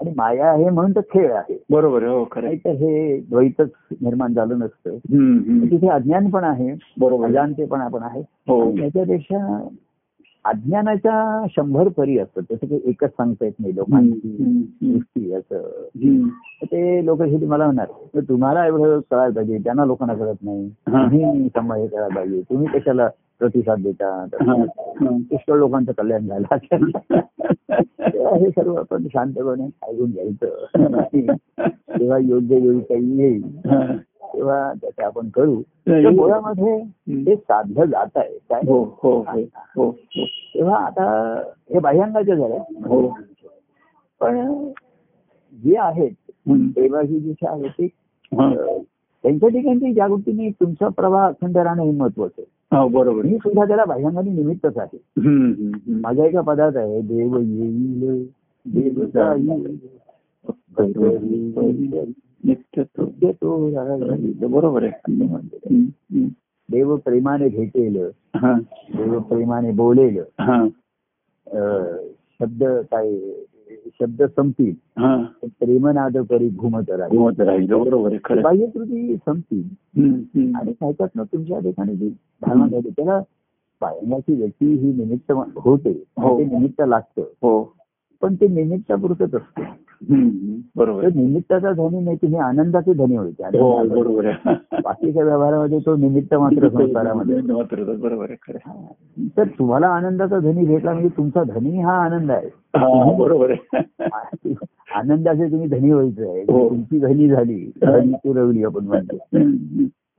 आणि 0.00 0.12
माया 0.16 0.50
आहे 0.50 0.70
म्हणून 0.70 0.92
तर 0.92 1.00
खेळ 1.00 1.32
आहे. 1.32 1.64
बरोबर 1.70 2.02
हो 2.02 2.24
तर 2.34 2.44
हे 2.70 3.20
द्वैतच 3.20 3.70
निर्माण 3.92 4.34
झालं 4.34 4.58
नसतं. 4.58 4.96
तिथे 5.70 5.88
अज्ञान 5.88 6.30
पण 6.30 6.44
आहे. 6.44 6.74
बरोबर. 7.00 7.26
अजाणतेपणा 7.26 7.88
पण 7.88 8.02
आहे. 8.02 8.20
हो. 8.20 8.70
आणि 8.70 8.80
याच्यापेक्षा 8.80 9.68
अज्ञानाच्या 10.44 11.44
शंभर 11.50 11.88
परी 11.88 12.18
असतं 12.18 12.40
तसं 12.40 12.66
काही 12.66 12.80
एकच 12.84 13.10
सांगता 13.10 13.44
येत 13.44 13.52
नाही 13.58 13.76
लोकांची 13.76 14.36
दृष्टी 14.82 15.32
असं. 15.32 15.68
ते 16.64 17.06
लोक 17.06 17.22
शेवटी 17.22 17.46
मला 17.46 17.64
म्हणणार 17.64 17.86
"तर 18.14 18.20
तुम्हाला 18.20 18.66
एवढं 18.66 19.00
कळायला 19.10 19.34
पाहिजे 19.34 19.58
त्यांना 19.58 19.84
लोकांना 19.84 20.14
कळत 20.14 20.34
नाही. 20.42 20.68
तुम्ही 20.68 21.48
सांभाळ 21.48 21.86
करायला 21.86 22.14
पाहिजे. 22.14 22.40
तुम्ही 22.40 22.66
कशाला 22.68 23.08
प्रतिसाद 23.40 23.82
देता. 23.82 24.24
पुष्कळ 25.30 25.58
लोकांचं 25.58 25.92
कल्याण 25.92 26.26
झालं 26.26 26.56
तेव्हा 28.12 28.36
हे 28.36 28.50
सर्व 28.50 28.74
आपण 28.74 29.06
शांतपणे 29.06 29.66
ऐकून 29.90 30.10
घ्यायचं. 30.10 30.64
तेव्हा 32.00 32.18
योग्य 32.18 32.58
वेळी 32.58 32.80
काही 32.80 33.20
येईल. 33.20 33.42
तेव्हा 34.38 34.72
त्याचं 34.80 35.02
आपण 35.04 35.28
करू 35.28 35.54
मुळामध्ये 35.88 36.80
ते 37.26 37.36
साधलं 37.36 37.84
जात 37.84 38.16
आहे. 38.16 38.38
काय? 38.50 38.60
हो 38.66 38.98
हो 39.02 39.12
हो 39.12 39.40
हो. 39.76 39.84
हो. 39.84 39.90
तेव्हा 40.54 40.76
आता 40.76 41.34
हे 41.70 41.78
बाह्यांगाचे 41.78 42.36
झालं 42.36 42.58
हो. 42.86 43.08
पण 44.20 44.64
जे 45.64 45.76
आहेत. 45.78 46.10
देवाची 46.50 47.20
जी 47.20 47.34
आहे 47.42 47.68
ते 47.68 47.84
हा. 48.32 48.54
त्यांच्या 49.22 49.48
ठिकाणची 49.48 49.92
जागृतीने 49.92 50.50
तुमचा 50.50 50.88
प्रवाह 50.88 51.28
अखंड 51.28 51.56
राहणं 51.56 51.82
हे 51.82 51.90
महत्वाचं 51.90 52.42
आहे. 52.42 52.76
हा, 52.76 52.86
बरोबर. 52.86 53.22
मी 53.22 53.36
सुद्धा 53.36 53.64
त्याला 53.64 53.84
बाह्यांगाने 53.84 54.30
निमित्तच 54.30 54.78
आहे. 54.78 54.98
माझ्या 55.86 56.26
एका 56.26 56.40
पदात 56.40 56.76
आहे 56.76 57.00
देव 57.00 57.38
येईल 57.38 58.26
देव 58.66 59.04
नित्य 62.44 62.82
तो. 62.84 63.06
बरोबर 64.48 64.82
आहे. 64.84 65.12
देव 66.72 66.96
प्रेमाने 66.96 67.48
भेटेल. 67.48 68.10
देव 68.96 69.18
प्रेमाने 69.20 69.70
बोलेल. 69.72 70.18
शब्द 72.40 72.64
काय 72.64 73.18
शब्द 73.86 74.22
संपतील 74.22 74.74
हा. 74.98 75.24
प्रेमनाद 75.44 76.16
करी 76.30 76.48
घुमत 76.50 76.90
राहील 76.90 77.16
घुमत 77.16 77.40
राहिलं 77.40 77.80
बरोबर 77.80 78.12
आहे. 78.12 78.40
बाह्यकृती 78.40 79.16
संपतील. 79.16 79.62
आणि 80.54 80.72
त्याच्यातनं 80.72 81.22
तुमच्या 81.22 81.58
ठिकाणी 81.58 81.96
जी 81.96 82.08
धारणा 82.08 82.68
झाली 82.68 82.90
त्याला 82.90 83.20
बायंगाची 83.80 84.34
व्यक्ती 84.34 84.66
ही 84.66 84.92
निमित्त 84.92 85.32
होते. 85.56 86.04
हो. 86.18 86.38
ते 86.38 86.44
निमित्त 86.44 86.82
लागतं. 86.86 87.22
हो. 87.22 87.74
पण 88.22 88.34
ते 88.34 88.48
निमित्तापुरतच 88.48 89.34
असतं. 89.34 89.62
बरोबर. 90.00 91.06
निमित्ताचा 91.14 91.70
धनी 91.72 92.00
नाही 92.00 92.16
तुम्ही 92.16 92.38
आनंदाचे 92.38 92.92
धनी 92.92 93.16
व्हायचे 93.16 93.58
हो. 93.58 93.84
बरोबर 93.84 94.30
बाकीच्या 94.82 95.24
व्यवहारामध्ये 95.24 95.78
तो 95.78 95.96
निमित्त 95.96 96.34
मात्र 96.34 96.68
संसारामध्ये 96.68 97.40
मात्र 97.42 97.82
बरोबर. 97.92 98.34
तर 99.36 99.44
तुम्हाला 99.58 99.88
आनंदाचा 99.88 100.38
धनी 100.38 100.66
भेटला 100.66 100.92
म्हणजे 100.92 101.08
तुमचा 101.16 101.42
धनी 101.44 101.80
हा 101.80 101.96
आनंद 102.04 102.30
आहे 102.30 103.16
बरोबर 103.16 103.50
आहे 103.50 104.54
आनंदाचे 104.94 105.50
तुम्ही 105.50 105.68
धनी 105.68 105.92
व्हायचं 105.92 106.30
आहे 106.30 106.42
हो. 106.42 106.68
तुमची 106.70 106.98
धनी 106.98 107.28
झाली 107.28 107.64
धनी 107.82 108.12
पुरवली 108.24 108.64
आपण 108.64 108.84
म्हणतो. 108.84 109.16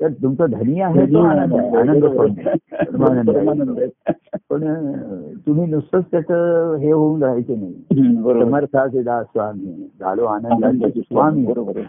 तर 0.01 0.07
तुमचा 0.07 0.45
धनी 0.45 0.81
आहे 0.81 1.05
तो 1.13 1.19
आनंद 1.19 1.53
आहे. 1.53 1.77
आनंद 1.77 2.05
पण. 2.05 2.33
आहे. 4.63 5.33
तुम्ही 5.47 5.67
नुसतंच 5.67 6.03
त्याचं 6.11 6.75
हे 6.75 6.91
होऊन 6.91 7.23
राहायचे 7.23 7.55
नाही. 7.55 7.73
समर्थाचे 8.45 9.03
दास 9.03 9.25
स्वामी 9.25 9.87
झालो 9.99 10.23
आनंदाचे 10.23 11.01
स्वामी 11.01 11.45
बरोबर. 11.45 11.81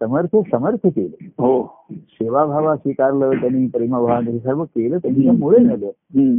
समर्थ 0.00 0.36
समर्थ 0.50 0.78
केले. 0.84 1.28
हो. 1.38 1.84
सेवाभावा 1.92 2.76
स्वीकारलं 2.76 3.30
त्यांनी 3.30 3.66
प्रेमभावाने 3.66 4.30
हे 4.30 4.38
सर्व 4.38 4.64
केलं 4.64 4.98
त्यांच्यामुळे 4.98 5.64
झालं. 5.64 5.90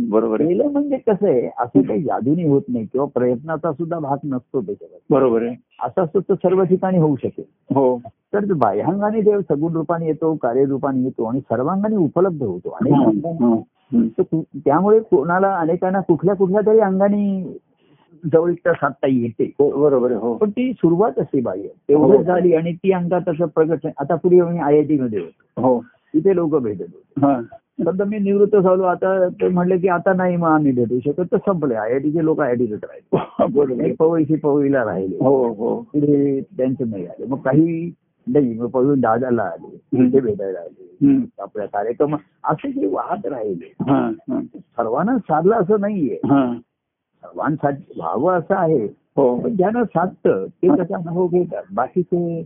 बरोबर 0.09 0.41
केलं 0.41 0.67
म्हणजे 0.67 0.97
कसं 0.97 1.27
आहे 1.27 1.49
असं 1.59 1.81
काही 1.81 2.01
जादूनी 2.01 2.43
होत 2.43 2.61
नाही 2.69 2.85
किंवा 2.85 3.07
प्रयत्नाचा 3.15 3.73
सुद्धा 3.73 3.99
भाग 3.99 4.17
नसतो 4.23 4.61
त्याच्यावर. 4.61 4.97
बरोबर 5.09 5.43
आहे. 5.43 5.55
असं 5.83 6.03
असतं 6.03 6.19
तर 6.19 6.33
सर्व 6.33 6.63
ठिकाणी 6.63 6.97
होऊ 6.97 7.15
शकेल. 7.15 7.75
हो. 7.75 8.01
तर 8.41 8.53
बाह्यांगाने 8.53 9.21
देव 9.21 9.41
सगुण 9.41 9.73
रूपाने 9.73 10.05
येतो 10.05 10.35
कार्यरूपाने 10.35 11.03
येतो 11.03 11.23
आणि 11.23 11.39
सर्वांगाने 11.39 11.95
उपलब्ध 11.95 12.43
होतो. 12.43 12.69
हा, 12.69 13.05
आणि 13.05 13.19
हा. 13.43 13.55
त्यामुळे 14.55 14.99
कोणाला 14.99 15.55
अनेकांना 15.55 15.99
कुठल्या 15.99 16.35
कुठल्या 16.35 16.61
तरी 16.65 16.79
अंगाने 16.79 17.53
जवळीकता 18.33 18.73
साधता 18.73 19.07
येते. 19.07 19.43
हो, 19.59 19.81
बरोबर 19.81 20.11
हो. 20.11 20.33
पण 20.35 20.49
ती 20.49 20.73
सुरुवात 20.73 21.19
असते 21.19 21.41
बाह्य. 21.41 21.61
हो. 21.61 21.73
तेवढंच 21.89 22.25
झाली 22.25 22.53
आणि 22.53 22.73
ती 22.73 22.91
अंगात 22.91 23.29
असं 23.29 23.45
प्रगट. 23.45 23.87
आता 23.99 24.15
पूर्वी 24.15 24.41
मी 24.41 24.59
आय 24.59 24.73
आय 24.75 24.81
टी 24.81 24.99
मध्ये 24.99 25.19
होतो. 25.19 25.67
हो. 25.67 25.79
तिथे 26.13 26.35
लोक 26.35 26.55
भेटत 26.55 26.81
होते. 26.81 27.25
हा. 27.25 27.41
समजा 27.83 28.03
मी 28.03 28.19
निवृत्त 28.19 28.55
झालो 28.55 28.83
आता 28.83 29.27
ते 29.27 29.47
म्हणले 29.47 29.77
की 29.77 29.87
आता 29.87 30.13
नाही 30.13 30.35
मग 30.35 30.47
आम्ही 30.47 30.71
भेटू 30.71 30.99
शकत. 30.99 31.23
तर 31.31 31.37
संपले. 31.37 31.75
आय 31.75 31.93
आय 31.93 31.99
टीचे 31.99 32.25
लोक 32.25 32.41
आय 32.41 32.49
आय 32.49 32.55
टीतच 32.55 32.79
राहिले 32.83 33.93
पवईशी 33.99 34.35
पवईला 34.35 34.85
राहिले. 34.85 35.15
हो 35.15 35.53
हो. 35.53 35.81
पुढे 35.81 36.41
त्यांचं 36.41 36.89
नाही 36.89 37.05
आले. 37.05 37.25
मग 37.25 37.37
काही 37.37 37.91
नाही 38.27 38.53
मग 38.53 38.67
पळून 38.67 38.99
दादाला 38.99 39.43
आले. 39.43 39.75
ते 40.11 40.19
भेटायला 40.19 40.59
आले. 40.59 41.15
आपल्या 41.41 41.65
कार्यक्रम 41.67 42.15
असे 42.43 42.71
जे 42.71 42.87
वाहत 42.87 43.25
राहिले 43.25 43.71
हा 43.81 43.97
हा 44.29 44.39
सर्वांना 44.55 45.17
साधलं 45.17 45.55
असं 45.55 45.81
नाहीये 45.81 46.19
हा 46.25 46.45
सर्वांसा 47.23 47.69
व्हावं 47.97 48.37
असं 48.39 48.55
आहे 48.55 48.83
हो 49.17 49.35
पण 49.39 49.55
ज्यांना 49.55 49.83
साधतं 49.83 50.45
ते 50.45 50.67
त्याचा 50.67 50.95
अनुभव 50.95 51.27
घेतात 51.27 51.63
बाकीचे 51.73 52.41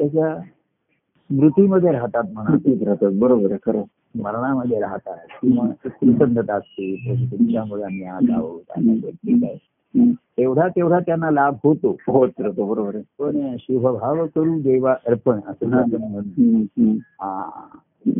त्याच्या 0.00 0.36
स्मृतीमध्ये 0.38 1.92
राहतात 1.92 2.24
म्हणा 2.32 2.56
राहतात 2.84 3.12
बरोबर 3.12 3.56
खरं 3.66 3.82
स्मरणामध्ये 3.82 4.80
राहतात 4.80 5.26
किंवा 5.42 5.66
कृतज्ञता 5.84 6.54
असते 6.54 7.26
तुमच्यामुळे 7.30 7.82
आम्ही 7.82 8.04
आज 8.04 8.30
आहोत 8.30 8.60
ठीक 8.72 9.44
आहे 9.44 9.52
हम्म. 9.52 9.56
तेवढा 9.98 10.68
तेवढा 10.68 10.98
त्यांना 10.98 11.30
लाभ 11.30 11.54
होतो. 11.64 11.96
होत 12.08 12.28
राहतो 12.38 12.66
बरोबर 12.66 12.94
आहे. 12.94 13.04
पण 13.18 13.56
शुभभाव 13.58 14.26
करू 14.26 14.60
देवा 14.60 14.92
अर्पण 14.92 15.40
असं 15.46 15.68
हा. 15.68 15.82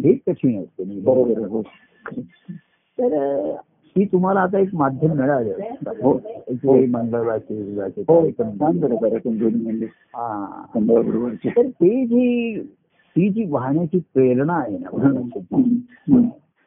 कठीण 0.04 0.62
असते 0.62 0.84
नाही. 0.84 1.00
बरोबर 1.00 1.42
आहे 1.42 2.20
तर 2.98 3.12
ही 3.96 4.04
तुम्हाला 4.04 4.40
आता 4.40 4.58
एक 4.58 4.68
माध्यम 4.74 5.12
मिळालं. 5.12 5.50
हो. 6.02 6.86
मंगळवारचे 6.86 8.02
हो. 8.08 8.20
म्हणजे. 9.62 9.86
तर 11.56 11.62
ते 11.62 12.04
जी 12.06 12.60
ती 13.16 13.28
जी 13.28 13.44
वाहण्याची 13.48 13.98
प्रेरणा 13.98 14.54
आहे 14.54 14.78
ना. 14.78 14.88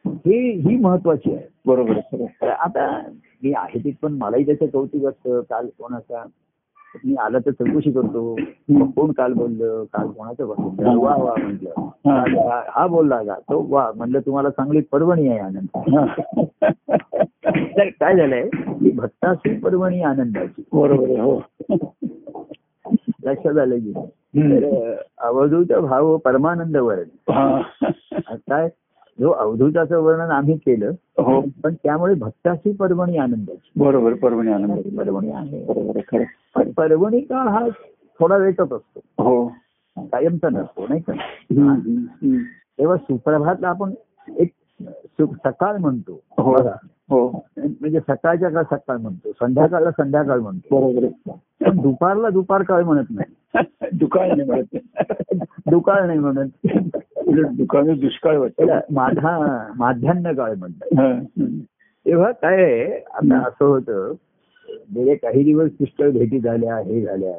हे 0.05 0.51
ही 0.51 0.77
महत्वाची 0.77 1.35
आहे. 1.35 1.47
बरोबर 1.65 2.23
आता 2.49 3.01
मी 3.43 3.53
आहे 3.53 3.79
तिथं 3.83 4.07
पण 4.07 4.13
मलाही 4.13 4.45
त्याचं 4.45 4.65
कौतुक 4.65 5.05
असतं. 5.05 5.41
काल 5.41 5.67
कोणाचा 5.67 6.23
मी 7.05 7.15
आलं 7.15 7.39
तर 7.39 7.51
चौकशी 7.51 7.91
करतो. 7.91 8.35
कोण 8.95 9.11
काल 9.11 9.33
बोललं? 9.33 9.83
काल 9.83 10.07
कोणाचं 10.07 10.47
बोललं? 10.47 10.97
वा 10.97 11.15
वा 11.15 11.33
म्हटलं. 11.37 11.73
हा- 12.75 12.87
बोलला 12.87 13.23
का 13.23 13.33
तो 13.33 13.65
वा 13.69 13.91
म्हणलं 13.95 14.19
तुम्हाला 14.19 14.49
चांगली 14.49 14.81
पर्वणी 14.81 15.27
आहे 15.29 15.39
आनंद. 15.39 15.67
तर 17.47 17.87
काय 17.89 18.15
झालंय? 18.15 18.49
की 18.55 18.91
भक्ताची 18.91 19.59
पर्वणी 19.59 20.01
आनंदाची. 20.01 20.63
बरोबर 20.73 21.19
हो. 21.19 21.41
लक्षात 23.23 23.57
आलं 23.57 23.79
की. 23.79 23.93
तर 24.37 24.95
अवधूत 25.17 25.73
भाव 25.73 26.17
परमानंद 26.17 26.77
वर्ण 26.77 27.31
हा. 27.31 27.61
काय 28.27 28.69
जो 29.19 29.29
अवधूताचं 29.29 29.97
वर्णन 29.97 30.31
आम्ही 30.31 30.57
केलं 30.57 30.91
हो. 31.17 31.41
पण 31.63 31.73
त्यामुळे 31.73 32.13
भक्ताची 32.13 32.71
पर्वणी 32.71 33.17
आनंदाची. 33.17 33.71
बरोबर 33.75 34.13
परभणी 34.13 34.51
आनंद. 34.51 34.71
भक्ताची 34.71 34.97
पर्वणी 34.97 35.31
आहे. 35.31 36.23
पण 36.55 36.71
पर्वणी 36.71 37.19
काळ 37.19 37.47
हा 37.47 37.67
थोडा 38.19 38.37
वेळच 38.37 38.59
असतो. 38.59 38.99
हो. 39.17 39.47
कायमचा 39.97 40.49
नसतो 40.49 40.87
नाही 40.89 41.01
का. 41.01 41.13
तेव्हा 42.79 42.97
सुप्रभातला 42.97 43.67
आपण 43.67 43.93
एक 44.37 44.51
सकाळ 45.21 45.77
म्हणतो. 45.77 46.19
हो. 46.37 46.55
हो. 47.09 47.45
म्हणजे 47.57 47.99
सकाळच्या 47.99 48.49
काळ 48.49 48.63
सकाळ 48.63 48.97
म्हणतो 48.97 49.31
संध्याकाळला 49.31 49.91
संध्याकाळ 49.91 50.39
म्हणतो. 50.39 50.91
बरोबर. 50.91 51.35
पण 51.65 51.81
दुपारला 51.81 52.29
दुपार 52.29 52.63
काळ 52.63 52.83
म्हणत 52.83 53.03
नाही. 53.09 53.33
दुकाळ 53.99 54.27
नाही 54.27 54.49
म्हणत. 54.49 54.77
दुकाळ 55.69 56.05
नाही 56.07 56.19
म्हणत. 56.19 56.67
उलट 57.27 57.45
दुकान 57.47 57.99
दुष्काळ 57.99 58.37
वाटतं. 58.37 58.79
माधा 58.91 59.67
माध्यान्ह 59.75 60.31
काळ 60.31 60.53
म्हणतात. 60.55 61.19
तेव्हा 62.05 62.31
काय 62.31 62.85
आता 63.13 63.37
असं 63.37 63.65
होतं 63.65 64.13
गेले 64.95 65.15
काही 65.15 65.43
दिवस 65.43 65.71
पुष्कळ 65.71 66.11
भेटी 66.11 66.39
झाल्या 66.39 66.77
हे 66.77 67.01
झाल्या. 67.01 67.33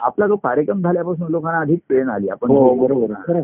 आपला 0.00 0.26
जो 0.26 0.36
कार्यक्रम 0.36 0.82
झाल्यापासून 0.82 1.30
लोकांना 1.30 1.60
अधिक 1.60 1.78
प्रेरणा 1.88 2.12
आली. 2.12 2.28
आपण 2.28 2.50
हो 2.50 2.74
बरोबर. 2.74 3.40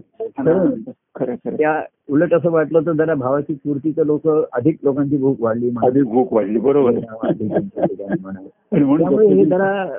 त्या 1.47 1.83
उलट 2.11 2.35
असं 2.35 2.51
वाटलं 2.51 2.81
तर 2.81 2.93
जरा 2.93 3.15
भावाची 3.15 3.55
पूर्ती 3.55 3.93
तर 3.97 4.05
लोक 4.05 4.29
अधिक 4.53 4.77
लोकांची 4.83 5.17
भूक 5.17 5.41
वाढली. 5.41 5.71
अधिक 5.85 6.05
भूक 6.05 6.33
वाढली 6.33 6.59
बरोबर. 6.59 6.93
हे 8.73 9.45
जरा 9.45 9.99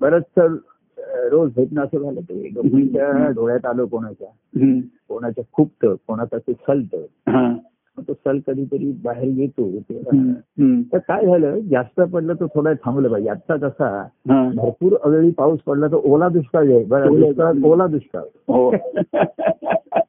बरंच 0.00 0.40
रोज 1.24 1.52
भेटणं 1.56 1.82
असं 1.82 1.98
झालं 1.98 2.20
ते. 2.20 2.50
लोकांच्या 2.54 3.28
डोळ्यात 3.28 3.66
आलं 3.66 3.84
कोणाच्या. 3.84 4.28
कोणाच्या 5.08 5.44
खुपतं 5.52 5.94
कोणाचा 5.94 6.38
ते 6.38 6.52
सलतं. 6.52 6.98
हा. 7.28 7.56
तो 8.08 8.14
सल 8.14 8.38
कधीतरी 8.46 8.92
बाहेर 9.04 9.28
येतो. 9.36 9.70
तर 10.92 10.98
काय 10.98 11.26
झालं? 11.26 11.58
जास्त 11.58 12.00
पडलं 12.00 12.34
तर 12.34 12.46
थोडं 12.46 12.72
थांबलं 12.72 13.08
पाहिजे. 13.08 13.28
आत्ता 13.28 13.56
कसा 13.56 14.02
हा. 14.30 14.50
भरपूर 14.56 14.96
अवेळी 15.02 15.30
पाऊस 15.30 15.60
पडला 15.60 15.86
तर 15.86 15.94
ओला 15.94 16.28
दुष्काळ 16.28 16.66
आहे. 16.66 16.84
बरं 16.84 17.62
ओला 17.64 17.86
दुष्काळ. 17.86 18.24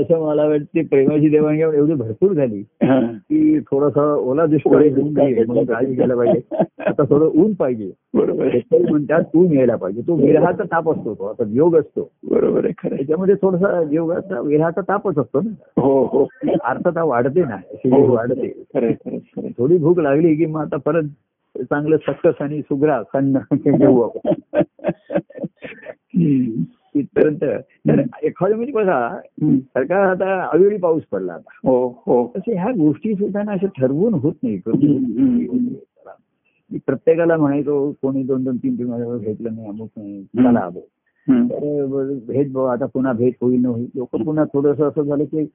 हो 0.00 0.14
तसं 0.14 0.26
मला 0.26 0.48
वाटते 0.48 0.82
प्रेमाची 0.82 1.28
देवाणघेवाण 1.28 1.74
एवढी 1.74 1.94
भरपूर 1.94 2.32
झाली 2.32 2.60
हा. 2.60 3.00
की 3.00 3.60
थोडासा 3.60 4.14
ओला 4.14 4.46
दुष्काळ 4.46 4.88
काळजी 5.66 5.94
घ्यायला 5.94 6.16
पाहिजे. 6.16 6.56
आता 6.78 7.02
थोडं 7.02 7.30
ऊन 7.34 7.54
पाहिजे. 7.54 7.90
बरोबर 8.14 8.48
म्हणतात 8.90 9.22
ऊन 9.34 9.52
यायला 9.52 9.76
पाहिजे. 9.76 10.00
तो 10.00 10.14
विरहाचा 10.14 10.62
ताप 10.62 10.90
असतो 10.90 11.14
तो. 11.14 11.24
आता 11.24 11.44
योग 11.48 11.76
असतो. 11.76 12.10
बरोबर 12.30 12.64
आहे 12.64 12.72
खरं. 12.78 12.96
त्याच्यामध्ये 12.96 13.34
थोडासा 13.34 13.82
योगाचा 13.90 14.40
विरहाचा 14.40 14.80
तापच 14.80 15.18
असतो 15.18 15.40
ना. 15.40 15.80
हो 15.80 16.04
हो. 16.04 16.28
अर्थता 16.64 17.04
वाढते 17.04 17.40
ना. 17.40 17.54
हो. 17.54 17.76
शिडी 17.76 18.02
वाढते. 18.02 18.64
थोडी 19.58 19.78
भूक 19.78 20.00
लागली 20.00 20.34
की 20.34 20.46
मग 20.46 20.60
आता 20.60 20.76
परत 20.76 21.02
चांगलं 21.58 21.96
सक्कस 21.96 22.34
आणि 22.40 22.60
सुग्रा 22.60 23.02
सन्न 23.02 23.38
घेऊ 23.66 24.00
आपण. 24.00 24.32
हम्म. 26.94 27.00
इथपर्यंत. 27.00 27.62
तर 27.88 28.02
एखाद्या 28.22 28.56
म्हणजे 28.56 28.72
बघा. 28.72 29.18
सरकार 29.44 30.06
आता 30.06 30.44
अवेळी 30.52 30.76
पाऊस 30.78 31.02
पडला 31.02 31.32
आता. 31.32 31.68
हो 31.68 32.02
हो. 32.06 32.32
तसे 32.36 32.54
ह्या 32.54 32.70
गोष्टी 32.72 33.14
सुद्धा 33.14 33.42
ना 33.42 33.52
अशा 33.52 33.66
ठरवून 33.66 34.14
होत 34.14 34.32
नाही. 34.42 34.60
प्रत्येकाला 36.86 37.36
म्हणायचो 37.36 37.92
कोणी 38.02 38.22
दोन 38.22 38.44
दोन 38.44 38.56
तीन 38.56 38.78
तीन 38.78 38.86
महिन्यावर 38.86 39.16
भेटलं 39.18 39.54
नाही 39.54 39.68
अमुक 39.68 39.90
नाही 39.96 40.24
आलो 40.46 40.86
हम्म. 41.28 41.46
तर 41.46 41.86
ब- 41.86 42.26
भेट 42.26 42.52
भाऊ 42.52 42.64
आता 42.64 42.86
पुन्हा 42.86 43.12
भेट 43.12 43.34
होईल 43.42 43.60
न 43.60 43.66
होईल. 43.66 43.86
लोक 43.94 44.08
पुन्हा 44.16 44.44
थोडंसं 44.44 44.88
असं 44.88 45.02
झालं 45.02 45.24
की 45.24 45.46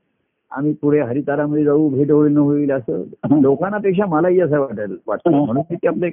आम्ही 0.51 0.73
पुढे 0.73 0.99
हरितारामध्ये 0.99 1.63
जाऊ 1.63 1.89
भेट 1.89 2.11
होईल 2.11 2.33
न 2.33 2.37
होईल 2.37 2.71
असं. 2.71 3.03
लोकांना 3.41 3.77
पेक्षा 3.77 4.05
मलाही 4.05 4.39
असं 4.39 4.59
वाटेल 4.59 4.97
वाटतं. 5.07 5.45
म्हणून 5.45 5.75
ते 5.75 5.87
आपले 5.87 6.09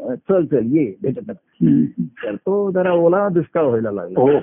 चल 0.00 0.46
चल 0.46 0.66
ये 0.76 0.84
भेटत 1.02 1.26
नाही. 1.26 1.66
हम्म. 1.66 2.04
तर 2.24 2.36
तो 2.36 2.70
जरा 2.70 2.92
ओला 2.92 3.28
दुष्काळ 3.28 3.64
व्हायला 3.64 3.90
लागला 3.90 4.20
हो 4.20 4.38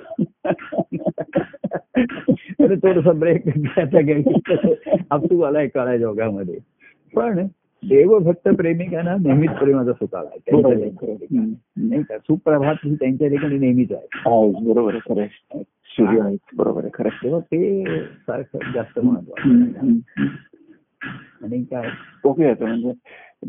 तर 2.59 2.75
थोडस 2.75 3.07
ब्रेक 3.15 3.47
आपसू 5.11 5.41
आलाय 5.41 5.67
काळा 5.67 5.97
जोगामध्ये 5.97 6.57
पण 7.13 7.47
देवभक्त 7.83 8.47
प्रेमिकांना 8.47 9.15
नेहमीच 9.15 9.49
प्रेमाचा 9.49 9.93
सुकाळ 9.93 10.25
आहे. 10.25 10.55
नाही 11.77 12.03
का 12.03 12.17
सुप्रभात 12.17 12.75
ही 12.85 12.95
त्यांच्या 12.95 13.27
ठिकाणी 13.27 13.57
नेहमीच 13.57 13.91
आहे 13.91 14.07
बरोबर 14.63 14.93
आहे 14.93 14.99
खरं 15.09 15.21
आहे. 15.21 16.35
बरोबर 16.57 16.81
आहे 16.81 16.89
खरं. 16.93 17.09
तेव्हा 17.23 17.39
ते 17.39 17.83
सारखं 18.07 18.71
जास्त 18.73 18.99
महत्त्व 18.99 19.33
हम्म, 19.39 19.63
हम्म. 19.81 20.27
आणि 21.43 21.63
काय 21.63 21.89
ओके 22.23 22.53
म्हणजे 22.61 22.91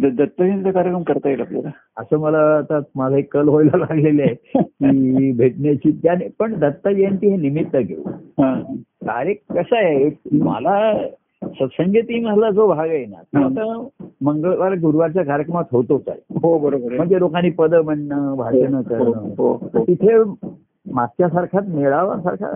दत्तजयंतीचा 0.00 0.70
कार्यक्रम 0.70 1.02
करता 1.02 1.28
येईल 1.28 1.40
आपल्याला. 1.40 1.70
असं 1.96 2.18
मला 2.18 2.38
आता 2.38 2.81
माझा 2.96 3.16
एक 3.16 3.33
कल 3.33 3.48
व्हायला 3.48 3.76
लागलेले 3.76 4.22
आहे 4.22 4.35
की 4.62 5.33
भेटण्याची 5.37 5.90
त्याने 5.92 6.28
पण 6.38 6.55
दत्त 6.55 6.88
जयंती 6.88 7.28
हे 7.28 7.37
निमित्त 7.37 7.76
घेऊ. 7.76 8.02
हा. 8.09 8.62
तारीख 8.83 9.35
कसं 9.50 9.76
आहे? 9.76 10.11
मला 10.33 11.07
सत्संगती 11.44 12.20
मधला 12.20 12.50
जो 12.50 12.68
भाग 12.68 12.88
आहे 12.88 13.07
ना 13.07 13.22
तो 13.22 13.44
आता 13.44 13.88
मंगळवार 14.20 14.72
गुरुवारच्या 14.72 15.24
कार्यक्रमात 15.24 15.64
होतोच 15.72 16.09
आहे. 16.09 16.38
हो 16.42 16.59
बरोबर 16.59 16.96
म्हणजे 16.96 17.18
लोकांनी 17.18 17.50
पद 17.50 17.74
म्हणणं 17.74 18.37
भाषण 18.37 18.74
हो, 18.74 18.83
करणं 18.83 19.35
हो, 19.38 19.52
हो. 19.52 19.85
तिथे 19.85 20.22
मागच्या 20.90 21.29
सारखाच 21.29 21.68
मेळावा 21.68 22.16
सारखा 22.16 22.47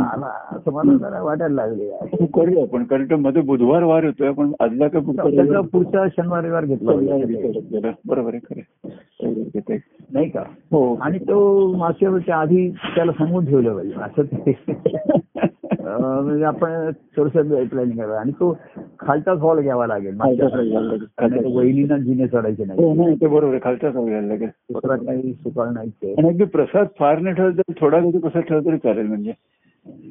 आला. 0.00 0.30
असं 0.52 0.72
मला 0.72 0.96
जरा 0.96 1.22
वाटायला 1.22 1.54
लागले. 1.54 1.84
हो, 1.84 2.26
करूया 2.26 2.62
आपण 2.62 2.84
कारण 2.84 3.12
मध्ये 3.12 3.42
बुधवार 3.42 3.82
वार 3.82 4.04
होतोय 4.04 4.28
आपण 4.28 4.52
आजला 4.60 4.88
का 4.88 4.98
पुढचा 5.60 6.08
शनिवार 6.08 6.40
रविवार 6.40 6.64
घेतला. 6.64 7.90
बरोबर 8.06 8.34
आहे. 8.34 8.60
खरं. 8.60 9.76
नाही 10.12 10.28
का? 10.28 10.40
हो. 10.70 10.94
आणि 10.94 11.18
तो 11.18 11.72
मागच्या 11.76 12.36
आधी 12.36 12.70
त्याला 12.70 13.12
सांगून 13.12 13.44
ठेवलं 13.44 13.76
पाहिजे 13.76 13.94
असं 13.94 14.22
म्हणजे 15.86 16.44
आपण 16.44 16.90
थोडस 17.16 17.32
प्लॅनिंग 17.70 17.98
करावं. 17.98 18.16
आणि 18.16 18.32
तो 18.32 18.58
खालचाच 19.00 19.38
हॉल 19.38 19.60
घ्यावा 19.60 19.86
लागेल. 19.86 20.18
तो 20.20 21.58
वहिनीना 21.58 21.98
जिने 21.98 22.28
चढायचे 22.28 22.62
हो 22.62 22.68
नाही 22.68 22.94
नाही 22.94 23.14
ते 23.20 23.26
बरोबर 23.26 23.58
खालचाच 23.64 23.92
घ्यायला 23.92 24.26
लागेल. 24.26 24.48
दुसरा 24.48 24.96
काही 24.96 25.32
सुकाळ 25.32 25.68
नाहीच 25.68 26.18
आणि 26.18 26.28
अगदी 26.28 26.44
प्रसाद 26.44 26.86
फार 26.98 27.18
नाही 27.18 27.36
तर 27.38 27.50
थोडा 27.80 27.98
वेळ 27.98 28.20
प्रसाद 28.20 28.42
ठेवला 28.42 28.70
तरी 28.70 28.78
चालेल 28.78 29.06
म्हणजे. 29.06 29.32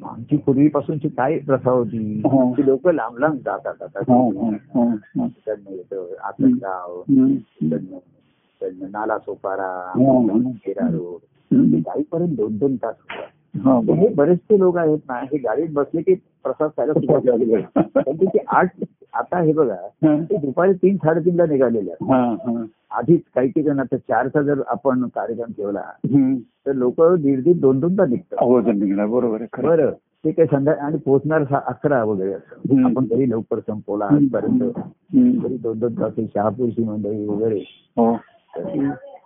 आमची 0.04 0.36
पूर्वीपासूनची 0.36 1.08
काय 1.08 1.38
प्रथा 1.38 1.70
होती. 1.70 2.22
की 2.26 2.66
लोक 2.66 2.88
लांब 2.88 3.18
लांब 3.18 3.34
जातात 3.34 3.82
आता. 3.82 4.00
इकडनं 8.62 8.90
नाला 8.90 9.18
सोपारा 9.18 9.92
रोड. 10.78 11.18
हम्म. 11.56 11.76
गाडीपर्यंत 11.76 12.36
दोन 12.36 12.56
दोन 12.56 12.76
तास 12.76 12.94
होतात. 13.00 13.28
हा, 13.64 13.80
बरेचसे 14.16 14.58
लोक 14.58 14.78
आहेत 14.78 14.98
ना 15.08 15.18
हे 15.18 15.38
गाडीत 15.38 15.68
बसले 15.72 16.02
की 16.02 16.14
प्रसाद 16.14 16.70
खायला 16.70 16.92
सुरुवात 16.92 17.22
झाली. 17.22 17.54
ते 18.34 18.38
आठ 18.48 18.70
आता 19.12 19.40
हे 19.40 19.52
बघा 19.52 19.74
ते 20.22 20.36
दुपारी 20.36 20.72
तीन 20.72 20.96
साडेतीनला 20.96 21.46
निघालेले 21.46 21.90
आहेत. 21.90 22.12
हा, 22.12 22.52
हा. 22.52 22.64
आधीच 22.90 23.20
काही 23.34 23.62
जण 23.62 23.80
आता 23.80 23.96
चारचा 23.96 24.42
जर 24.42 24.60
आपण 24.66 25.04
कार्यक्रम 25.04 25.52
ठेवला. 25.52 25.82
तर 26.66 26.72
लोक 26.72 27.02
दीड 27.02 27.42
दीड 27.42 27.60
दोन 27.60 27.80
दोन 27.80 27.98
तास 27.98 28.08
निघतात. 28.08 28.38
हो 28.40 28.60
बरोबर 29.06 29.44
बरं 29.62 29.90
ते 30.24 30.30
काही 30.30 30.48
संध्याकाळी 30.50 30.86
आणि 30.86 30.96
पोहोचणार 30.96 31.44
अकरा 31.66 32.04
वगैरे 32.04 32.32
असं. 32.32 32.84
आपण 32.84 33.04
तरी 33.04 33.30
लवकर 33.30 33.58
संपवला. 33.58 34.04
आजपर्यंत. 34.04 34.62
तरी 35.44 35.56
दोन 35.56 35.78
दोन 35.78 35.94
तास 35.94 36.12
शहापूरची 36.34 36.84
मंडळी 36.84 37.26
वगैरे. 37.26 37.60
हो. 37.96 38.12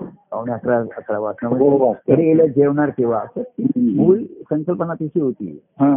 पावणे 0.03 0.53
अकरा 0.53 0.79
अकरा 0.97 1.19
वाजता 1.19 1.47
हो, 1.47 1.69
वाजता. 1.79 2.15
घरी 2.15 2.25
गेल्या 2.25 2.47
जेवणार 2.47 2.91
हम्म. 2.99 3.95
मूळ 3.97 4.19
संकल्पना 4.51 4.95
तिची 4.95 5.21
होती 5.21 5.59
हा. 5.81 5.95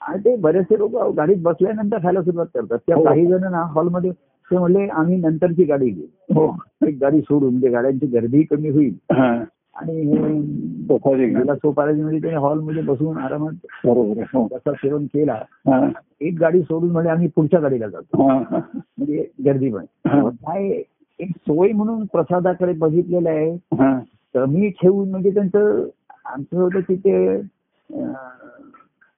आणि 0.00 0.18
ते 0.24 0.36
बरेचसे 0.36 0.78
लोक 0.78 0.96
गाडीत 1.16 1.36
बसल्यानंतर 1.36 1.98
खायला 2.02 2.22
सुरुवात 2.22 2.46
करतात 2.54 2.78
त्या 2.86 2.96
हो. 2.96 3.04
काही 3.04 3.26
जण 3.26 3.50
ना 3.50 3.62
हॉलमध्ये 3.70 4.10
ते 4.50 4.58
म्हणले 4.58 4.86
आम्ही 4.88 5.16
नंतरची 5.16 5.64
गाडी 5.64 5.88
घेऊ 5.90 6.34
हो 6.34 6.54
एक 6.86 6.98
गाडी 7.00 7.20
सोडून 7.20 7.50
म्हणजे 7.50 7.68
गाड्यांची 7.68 8.06
गर्दी 8.06 8.42
कमी 8.42 8.68
होईल 8.68 8.94
हा 9.12 9.30
आणि 9.76 10.00
हे 10.02 11.54
सोपाराजी 11.54 12.02
म्हणजे 12.02 12.18
त्याने 12.20 12.36
हॉलमध्ये 12.36 12.82
बसून 12.82 13.18
आरामात 13.18 13.86
हो 13.86 14.46
त्याचा 14.46 14.72
सेवन 14.72 15.04
केला 15.04 15.34
हा. 15.68 15.88
एक 16.20 16.38
गाडी 16.40 16.62
सोडून 16.62 16.90
म्हणजे 16.90 17.10
आम्ही 17.10 17.28
पुढच्या 17.28 17.60
गाडीला 17.60 17.88
जातो 17.88 18.28
हा, 18.28 18.38
हा. 18.50 18.58
म्हणजे 18.98 19.26
गर्दी 19.44 19.70
पण 19.72 19.84
हा. 20.06 20.28
काय 20.28 20.82
एक 21.18 21.30
सोय 21.30 21.72
म्हणून 21.72 22.04
प्रसादाकडे 22.04 22.72
बघितलेलं 22.72 23.28
आहे. 23.30 23.50
हा. 23.54 24.00
कमी 24.34 24.68
ठेवून 24.68 25.10
म्हणजे 25.10 25.30
त्यांचं 25.30 25.84
आमचं 26.24 26.60
होतं 26.60 26.80
की 26.80 26.96
ते 26.96 27.40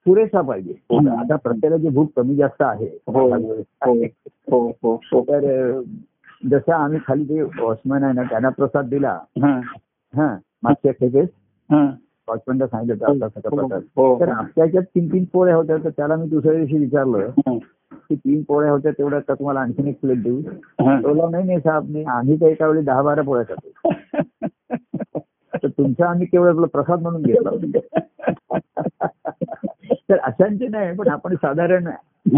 पुरेसा 0.07 0.41
पाहिजे. 0.41 0.73
हम्म. 0.73 1.09
आता 1.09 1.37
प्रत्येकाची 1.37 1.89
भूक 1.89 2.13
कमी 2.17 2.35
जास्त 2.35 2.63
आहे. 2.63 2.99
हो. 3.07 3.29
हो. 3.29 4.05
हो. 4.51 4.73
हो. 4.83 4.95
हो. 4.95 5.23
तर 5.23 5.81
जसं 6.51 6.73
आम्ही 6.73 6.99
खाली 7.07 7.25
ते 7.25 7.43
वॉचमॅन 7.43 8.05
आहे 8.05 8.13
ना 8.13 8.23
त्यांना 8.23 8.49
प्रसाद 8.49 8.89
दिला. 8.89 9.19
हा. 9.43 9.61
हा. 10.17 10.37
मागच्या 10.63 10.93
खेपेस 10.93 11.29
हा. 11.71 11.91
वॉचमॅनला 12.29 12.67
सांगितलं 12.67 13.27
हो. 13.97 14.21
तर 14.21 14.29
आपल्याच्यात 14.29 14.83
तीन 14.83 15.13
तीन 15.13 15.25
पोळ्या 15.33 15.57
होत्या 15.57 15.77
तर 15.85 15.89
त्याला 15.89 16.17
मी 16.17 16.29
दुसऱ्या 16.29 16.55
दिवशी 16.55 16.79
विचारलं. 16.79 17.19
हा. 17.19 17.59
की 17.93 18.15
तीन 18.15 18.43
पोळ्या 18.43 18.73
होत्या 18.73 18.93
तेवढ्या 18.93 19.19
का 19.19 19.35
तुम्हाला 19.35 19.61
आणखीन 19.61 19.87
एक 19.87 20.01
प्लेट 20.01 20.23
देऊ? 20.23 20.41
बोलला, 20.81 21.29
नाही 21.31 21.45
नाही 21.45 21.59
साहेब 21.59 21.91
नाही 21.91 22.05
आम्ही 22.05 22.37
तर 22.41 22.47
एका 22.47 22.67
वेळी 22.67 22.83
दहा 22.83 23.03
बारा 23.03 23.23
पोळ्या 23.23 23.45
खातो. 23.49 23.93
तर 25.63 25.69
तुमचा 25.69 26.09
आम्ही 26.09 26.27
केवळ 26.27 26.49
आपला 26.49 26.67
प्रसाद 26.67 27.03
म्हणून 27.03 27.23
घेतला 27.23 27.51
तर 30.11 30.17
अशांचे 30.19 30.69
नाही 30.69 30.97
पण 30.97 31.09
आपण 31.09 31.35
साधारण 31.35 31.87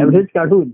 ऍव्हरेज 0.00 0.26
काढून 0.34 0.68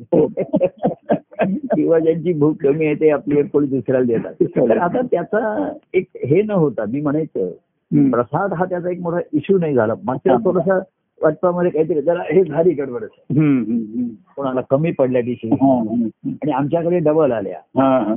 किंवा 1.75 1.99
ज्यांची 1.99 2.33
भूक 2.33 2.57
कमी 2.63 2.87
आहे 2.87 2.95
ते 2.95 3.11
आपली 3.11 3.39
एक 3.39 3.51
पोळी 3.51 3.67
दुसऱ्याला 3.67 4.07
देतात. 4.07 4.33
तर 4.57 4.79
आता 4.79 5.01
त्याचा 5.01 5.69
एक 5.95 6.07
हे 6.25 6.43
न 6.43 6.51
होता 6.51 6.85
मी 6.89 7.01
म्हणायचं. 7.01 7.51
प्रसाद 8.11 8.53
हा 8.53 8.65
त्याचा 8.65 8.91
एक 8.91 9.01
मोठा 9.01 9.19
इश्यू 9.33 9.59
नाही 9.59 9.75
झाला. 9.75 9.95
मागच्या 10.05 10.35
थोडासा 10.35 10.79
वाटपामध्ये 11.23 11.71
काहीतरी 11.71 12.01
जरा 12.01 12.23
हे 12.31 12.43
झाली 12.45 12.71
गडबड. 12.71 13.05
कोणाला 14.37 14.61
कमी 14.61 14.91
पडल्या 14.91 15.23
दिवशी 15.23 15.49
हा, 15.49 15.73
हम्म. 15.79 16.31
आणि 16.33 16.51
आमच्याकडे 16.51 16.99
डबल 16.99 17.33
आल्या 17.33 17.59
हा, 17.83 17.99
हा. 17.99 18.15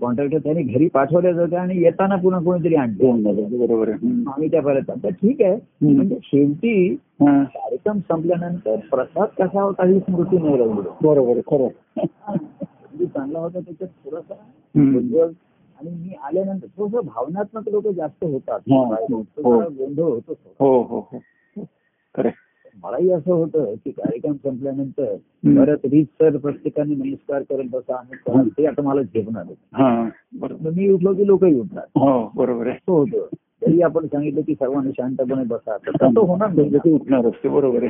कॉन्ट्रॅक्टर 0.00 0.38
त्यांनी 0.38 0.62
घरी 0.62 0.88
पाठवल्या 0.88 1.32
जातं 1.32 1.56
आणि 1.56 1.82
येताना 1.82 2.16
पुन्हा 2.16 2.40
कोणीतरी 2.40 2.74
आणले 2.74 3.10
बरोबर. 3.56 3.90
आम्ही 3.90 4.50
त्या 4.50 4.62
परत 4.62 4.90
तर 5.04 5.08
ठीक 5.08 5.42
आहे. 5.42 5.56
म्हणजे 5.80 6.16
शेवटी 6.22 6.92
हा. 7.20 7.42
कार्यक्रम 7.44 7.98
संपल्यानंतर 7.98 8.76
प्रसाद 8.90 9.42
कसा 9.42 9.62
होता 9.62 9.86
ही 9.86 9.98
स्मृती 10.00 10.38
नाही 10.38 10.56
राहिली 10.58 10.88
बरोबर 11.02 11.40
खरं 11.46 11.68
चांगला 13.06 13.38
होता 13.38 13.58
त्याच्यात 13.60 13.88
थोडासा 14.04 14.34
आणि 15.80 15.90
मी 15.90 16.14
आल्यानंतर 16.24 16.66
थोडस 16.76 17.04
भावनात्मक 17.06 17.68
लोक 17.68 17.86
जास्त 17.88 18.24
होतात 18.24 18.60
हो, 18.70 18.84
तो 19.02 19.16
हो. 19.16 19.56
जरा 19.56 19.68
गोंधळ 19.68 20.02
होतो 20.02 20.32
हो 20.60 20.82
हो 20.82 21.00
हो. 21.12 21.18
मलाही 22.84 23.10
असं 23.10 23.32
होतं 23.32 23.74
की 23.84 23.90
कार्यक्रम 23.90 24.32
संपल्यानंतर. 24.34 25.14
परत 25.56 25.84
रीत 25.84 26.06
सर 26.20 26.36
प्रत्येकाने 26.36 26.94
नमस्कार 26.94 27.42
करत 27.42 27.68
बसा 27.70 27.96
आणि. 27.96 28.48
ते 28.58 28.66
आता 28.66 28.82
मला 28.82 29.02
झेपणार. 29.02 29.44
हा 29.72 29.88
मग 30.40 30.68
मी 30.76 30.88
उठलो 30.90 31.14
की 31.14 31.26
लोकही 31.26 31.58
उठणार 31.60 31.84
हो 31.96 32.30
बरोबर 32.34 32.66
आहे 32.66 32.76
असं 32.76 32.92
होतं 32.92 33.26
तरी 33.62 33.80
आपण 33.82 34.06
सांगितलं 34.06 34.40
की 34.40 34.54
सर्वांनी 34.54 34.90
शांतपणे 34.90 35.44
बसा 35.44 35.76
तर 35.76 35.96
तसं 35.96 36.20
होणार 36.20 36.48
नाही. 36.48 36.76
ते 36.76 36.92
उठणार 36.92 37.26
असते 37.26 37.48
बरोबर 37.48 37.86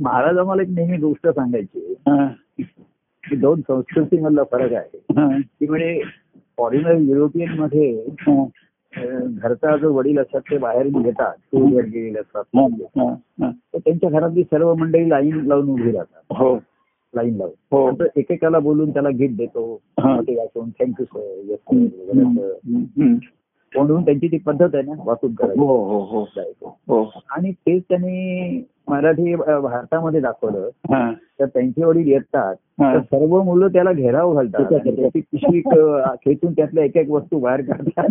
महाराज 0.00 0.38
आम्हाला 0.38 0.62
एक 0.62 0.68
नेहमी 0.68 0.96
गोष्ट 0.96 1.28
सांगायची 1.28 1.94
हा, 3.30 3.36
की 3.36 3.40
दोन 3.40 3.60
संस्कृतीमधला 3.60 4.42
फरक 4.42 4.72
आहे. 4.72 4.98
की 5.38 5.66
म्हणजे 5.66 6.02
फॉरेनर 6.56 6.94
युरोपियनमध्ये 6.94 8.04
घरचा 9.22 9.76
जो 9.76 9.92
वडील 9.92 10.18
असतात 10.18 10.40
ते 10.40 10.58
बाहेर 10.58 10.86
घेतात 10.86 11.34
टूरवर 11.34 11.84
गेलेले 11.84 12.18
असतात. 12.18 12.44
तर 13.74 13.78
त्यांच्या 13.78 14.10
घरातली 14.10 14.42
सर्व 14.42 14.74
मंडळी 14.74 15.10
लाईन 15.10 15.40
लावून 15.40 15.70
उभी 15.70 15.92
राहतात. 15.92 16.36
हो. 16.36 16.58
लाईन 17.14 17.36
लावून. 17.36 17.54
हो. 17.70 17.90
नंतर 17.90 18.06
एकेकाला 18.16 18.58
बोलून 18.58 18.92
त्याला 18.92 19.08
गिफ्ट 19.08 19.36
देतो. 19.36 19.80
ते 20.20 20.46
थँक्यू 20.46 21.04
सर 21.04 21.42
म्हणून 23.76 24.04
त्यांची 24.04 24.28
ती 24.28 24.38
पद्धत 24.38 24.74
आहे 24.74 24.82
ना 24.82 24.92
हो 24.98 25.14
करायची. 25.14 25.60
हो 25.60 26.00
हो 26.04 26.22
हो. 26.88 27.22
आणि 27.30 27.52
तेच 27.52 27.82
त्यांनी 27.88 28.64
मराठी 28.88 29.34
भारतामध्ये 29.34 30.20
दाखवलं. 30.20 30.68
तर 31.40 31.46
त्यांचे 31.46 31.84
वडील 31.84 32.08
येतात. 32.08 32.54
तर 32.54 33.00
सर्व 33.00 33.42
मुलं 33.42 33.68
त्याला 33.68 33.92
घेराव 33.92 34.34
घालतात. 34.34 34.64
त्याची 34.64 35.20
पिशवी 35.20 35.60
खेचून 36.24 36.52
त्यातल्या 36.52 36.84
एक 36.84 36.96
एक 36.96 37.10
वस्तू 37.10 37.38
बाहेर 37.38 37.60
काढतात. 37.60 38.08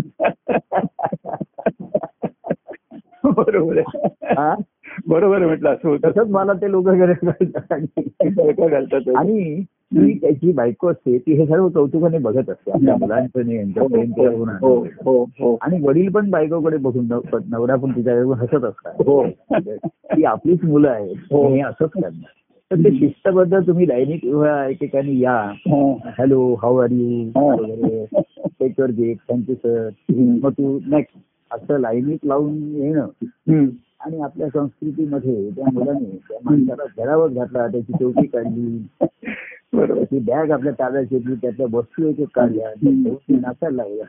बरोबर 3.24 3.78
आहे. 3.78 4.08
हा? 4.24 4.56
बरोबर 5.08 5.46
म्हटलं 5.46 5.70
असं 5.70 5.96
तसंच 5.96 6.28
मला 6.30 6.54
ते 6.54 6.72
लोक 6.72 6.86
घरात 6.86 7.26
घालतात. 8.60 9.10
आणि 9.18 9.64
ती 9.96 10.18
त्याची 10.18 10.52
बायको 10.52 10.88
असते 10.88 11.18
ती 11.18 11.34
हे 11.34 11.46
सर्व 11.46 11.70
कौतुकाने 11.70 12.18
बघत 12.18 12.50
असते 12.50 12.72
आपल्या 12.72 12.96
मुलांचं 12.96 13.28
प्रेम 13.28 13.72
हो. 14.62 14.84
हो 14.84 15.24
हो 15.24 15.58
आणि 15.62 15.80
वडील 15.82 16.12
पण 16.12 16.30
बायकोकडे 16.30 16.78
बघून 16.78 17.08
नव- 17.08 17.40
नवरा 17.50 17.76
पण 17.76 17.92
तिच्याकडे 17.92 18.24
बघून 18.26 18.38
हसत 18.40 18.66
असतात. 18.66 18.94
हो. 19.06 19.26
ती 19.86 20.24
आपलीच 20.24 20.64
मुलं 20.64 20.90
आहेत 20.90 21.16
हो. 21.32 21.58
असंच 21.58 21.90
करणार. 21.90 22.30
तर 22.72 22.76
ते 22.76 22.98
शिस्तबद्ध 22.98 23.68
तुम्ही 23.68 23.86
विवाह 24.24 24.68
एकेकाने 24.70 25.20
या. 25.20 25.52
Hello 26.06 26.54
how 26.54 26.78
are 26.78 26.92
you. 26.92 27.30
वगैरे. 27.36 28.06
Take 28.46 28.74
your 28.80 28.90
gift 28.92 29.32
thank you 29.32 29.56
sir 29.56 29.90
मग 30.44 30.52
तू 30.52 30.80
नेक्स्ट 30.88 31.18
असं 31.52 31.78
लाईनीत 31.80 32.18
लावून 32.24 32.58
येणं. 32.76 33.08
आणि 34.06 34.20
आपल्या 34.20 34.48
संस्कृतीमध्ये 34.48 35.50
त्या 35.50 35.66
मुलाने 35.74 36.20
त्या 36.30 36.38
माणसाला 36.44 37.04
घरावर 37.04 37.28
घातला 37.28 37.68
त्याची 37.68 37.94
टोपी 38.00 38.28
काढली. 38.28 38.88
बरोबर. 39.74 39.96
त्याची 39.96 40.20
बॅग 40.20 40.52
आपल्या 40.52 40.74
ताब्यात 40.74 41.04
घेतली 41.04 41.36
त्यातल्या 41.36 41.68
वस्तू 41.72 42.08
एक 42.08 42.24
काढल्या 42.36 42.70
नाचायला 43.30 43.84
लागल्या. 43.84 44.06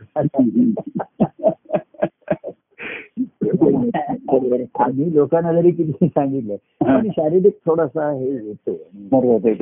आम्ही 4.80 5.14
लोकांना 5.14 5.52
जरी 5.52 5.70
किती 5.70 6.06
सांगितलं 6.08 6.54
हा. 6.54 6.98
पण 6.98 7.08
शारीरिक 7.08 7.58
थोडासा 7.66 8.10
हे 8.12 8.30
येतो 8.30 8.74
ते, 8.74 9.54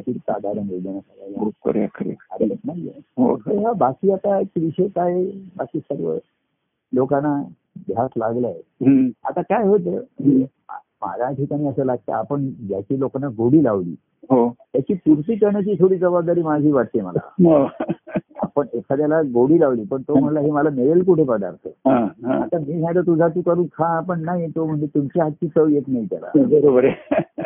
ते. 0.00 0.12
साधारण 0.12 0.68
योजना 0.70 0.98
हो 3.16 3.36
तर 3.36 3.58
ह्या 3.58 3.72
बाकी 3.72 4.10
आता 4.10 4.40
एक 4.40 4.48
विषय 4.56 4.86
काय 4.86 5.24
बाकी 5.56 5.78
सर्व 5.78 6.18
लोकांना 6.92 7.42
ध्यास 7.78 8.10
लागलाय. 8.16 8.54
आता 9.24 9.42
काय 9.42 9.66
होतं 9.66 9.98
माझ्या 11.02 11.30
ठिकाणी 11.30 11.68
असं 11.68 11.84
लागतं. 11.84 12.12
आपण 12.12 12.48
ज्याची 12.68 13.00
लोकांना 13.00 13.28
गोडी 13.28 13.64
लावली 13.64 13.94
हो. 14.30 14.48
त्याची 14.72 14.94
पूर्ती 14.94 15.34
करण्याची 15.34 15.74
थोडी 15.74 15.96
जबाबदारी 15.96 16.42
माझी 16.42 16.72
वाटते 16.72 17.00
मला. 17.00 17.66
आपण 18.42 18.66
एखाद्याला 18.74 19.20
गोडी 19.22 19.60
लावली 19.60 19.84
पण 19.84 20.02
तो 20.02 20.14
म्हणला 20.14 20.40
हे 20.40 20.50
मला 20.50 20.70
मिळेल 20.70 21.02
कुठे 21.04 21.24
पदार्थ. 21.24 21.68
आता 21.88 22.58
मी 22.58 22.72
सांगितलं 22.72 23.02
तुझा 23.02 23.28
तू 23.28 23.40
करून 23.40 23.66
खा 23.66 24.00
पण 24.00 24.24
नाही. 24.24 24.46
तो 24.46 24.66
म्हणजे 24.66 24.86
तुमच्या 24.86 25.24
हातची 25.24 25.48
चव 25.48 25.66
येत 25.66 25.82
नाही 25.88 26.06
त्याला. 26.06 26.26
बरोबर 26.36 26.84
आहे. 26.84 27.42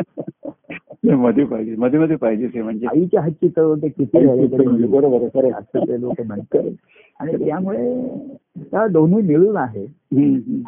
मध्ये 1.14 1.44
पाहिजे 1.44 1.76
मध्ये 1.76 2.00
मध्ये 2.00 2.16
पाहिजे 2.16 2.46
ते 2.46 2.62
म्हणजे. 2.62 2.86
आईच्या 2.86 3.20
हातची 3.20 3.48
चव 3.48 3.74
ते 3.74 3.88
किती 3.88 4.18
तरी 4.18 4.66
म्हणजे 4.66 4.86
बरोबर 4.86 5.18
खरं 5.18 5.96
लोक 6.00 6.20
म्हणतात. 6.26 6.62
आणि 7.20 7.32
त्यामुळे 7.32 8.08
त्या 8.58 8.86
दोन्ही 8.86 9.22
मिळून 9.22 9.56
आहे. 9.56 9.84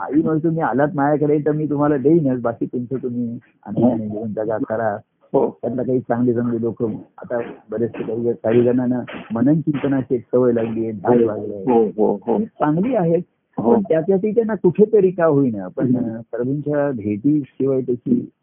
आई 0.01 0.23
म्हणतो 0.23 0.45
तुम्ही 0.45 0.61
आलात 0.61 0.89
माझ्याकडे 0.95 1.39
तर 1.39 1.53
मी 1.53 1.67
तुम्हाला 1.71 1.97
देईनच 1.97 2.41
बाकी 2.41 2.67
तुमचं 2.67 2.97
तुम्ही 3.03 3.39
आणखी 3.67 4.09
घेऊन 4.09 4.33
जगा 4.33 4.59
करा. 4.59 4.97
हो. 5.33 5.59
त्यातला 5.63 5.83
काही 5.83 6.01
चांगले 6.01 6.35
चांगले 6.35 6.61
लोक 6.61 6.83
आता 6.83 7.41
बरेचसे 7.71 8.03
काही 8.03 8.33
काही 8.33 8.65
जणांना 8.65 9.01
मनन 9.33 9.61
चिंतनाची 9.61 10.15
एक 10.15 10.23
सवय 10.23 10.53
लागली 10.53 10.83
आहे 10.83 10.91
ढाल 10.91 11.25
लागलाय 11.25 11.89
हो 11.93 12.13
हो 12.15 12.39
चांगली 12.39 12.95
आहेत. 12.95 13.23
पण 13.59 13.81
त्याच्या 13.81 14.17
ती 14.17 14.35
त्यांना 14.35 14.55
कुठेतरी 14.55 15.11
का 15.11 15.25
होईना. 15.25 15.69
पण 15.69 15.97
प्रभूंच्या 16.31 16.91
भेटीशिवाय 16.91 17.81
त्याची 17.81 18.11
हम्म. 18.11 18.21
सा- 18.21 18.38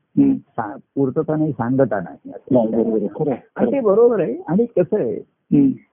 पूर्तता 0.60 1.36
नाही 1.36 1.52
सांगता 1.52 2.00
नाही. 2.00 2.32
खरं 3.08 3.72
ते. 3.72 3.80
बरोबर 3.80 4.20
आहे. 4.22 4.36
आणि 4.48 4.66
कसं 4.66 5.00
आहे. 5.00 5.16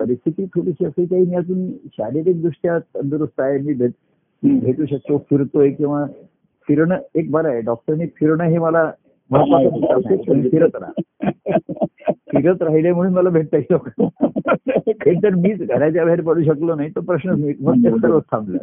परिस्थिती 0.01 0.47
थोडीशी 0.47 0.85
अशी 0.85 1.07
काही 1.07 1.27
मी 1.27 1.37
अजून 1.37 1.73
शारीरिक 1.73 2.43
दृष्ट्या 2.43 2.79
तंदुरुस्त 2.79 3.41
आहे 3.41 3.59
मी 3.59 3.73
भेट 4.43 4.89
शकतो 4.91 5.19
फिरतोय 5.19 5.71
किंवा 5.71 6.07
फिरणं 6.69 6.97
एक 7.15 7.31
बरं 7.31 7.49
आहे 7.49 7.61
डॉक्टरने 7.61 8.07
फिरणं 8.07 8.45
हे 8.45 8.59
मला. 8.59 8.91
तुम्ही 9.33 10.51
फिरत 10.51 10.71
राहा. 10.75 11.31
फिरत 12.07 12.63
राहिले 12.63 12.93
म्हणून 12.93 13.13
मला 13.13 13.29
भेटता 13.29 13.57
येईल. 13.57 14.07
एक 15.07 15.23
तर 15.23 15.35
मीच 15.35 15.63
घराच्या 15.63 16.05
बाहेर 16.05 16.21
पडू 16.21 16.43
शकलो 16.43 16.75
नाही 16.75 16.91
तो 16.91 17.01
प्रश्नच 17.01 17.39
नाही. 17.39 17.55
मग 17.61 17.75
ते 17.75 17.91
सर्व 17.91 18.19
थांबलं. 18.19 18.59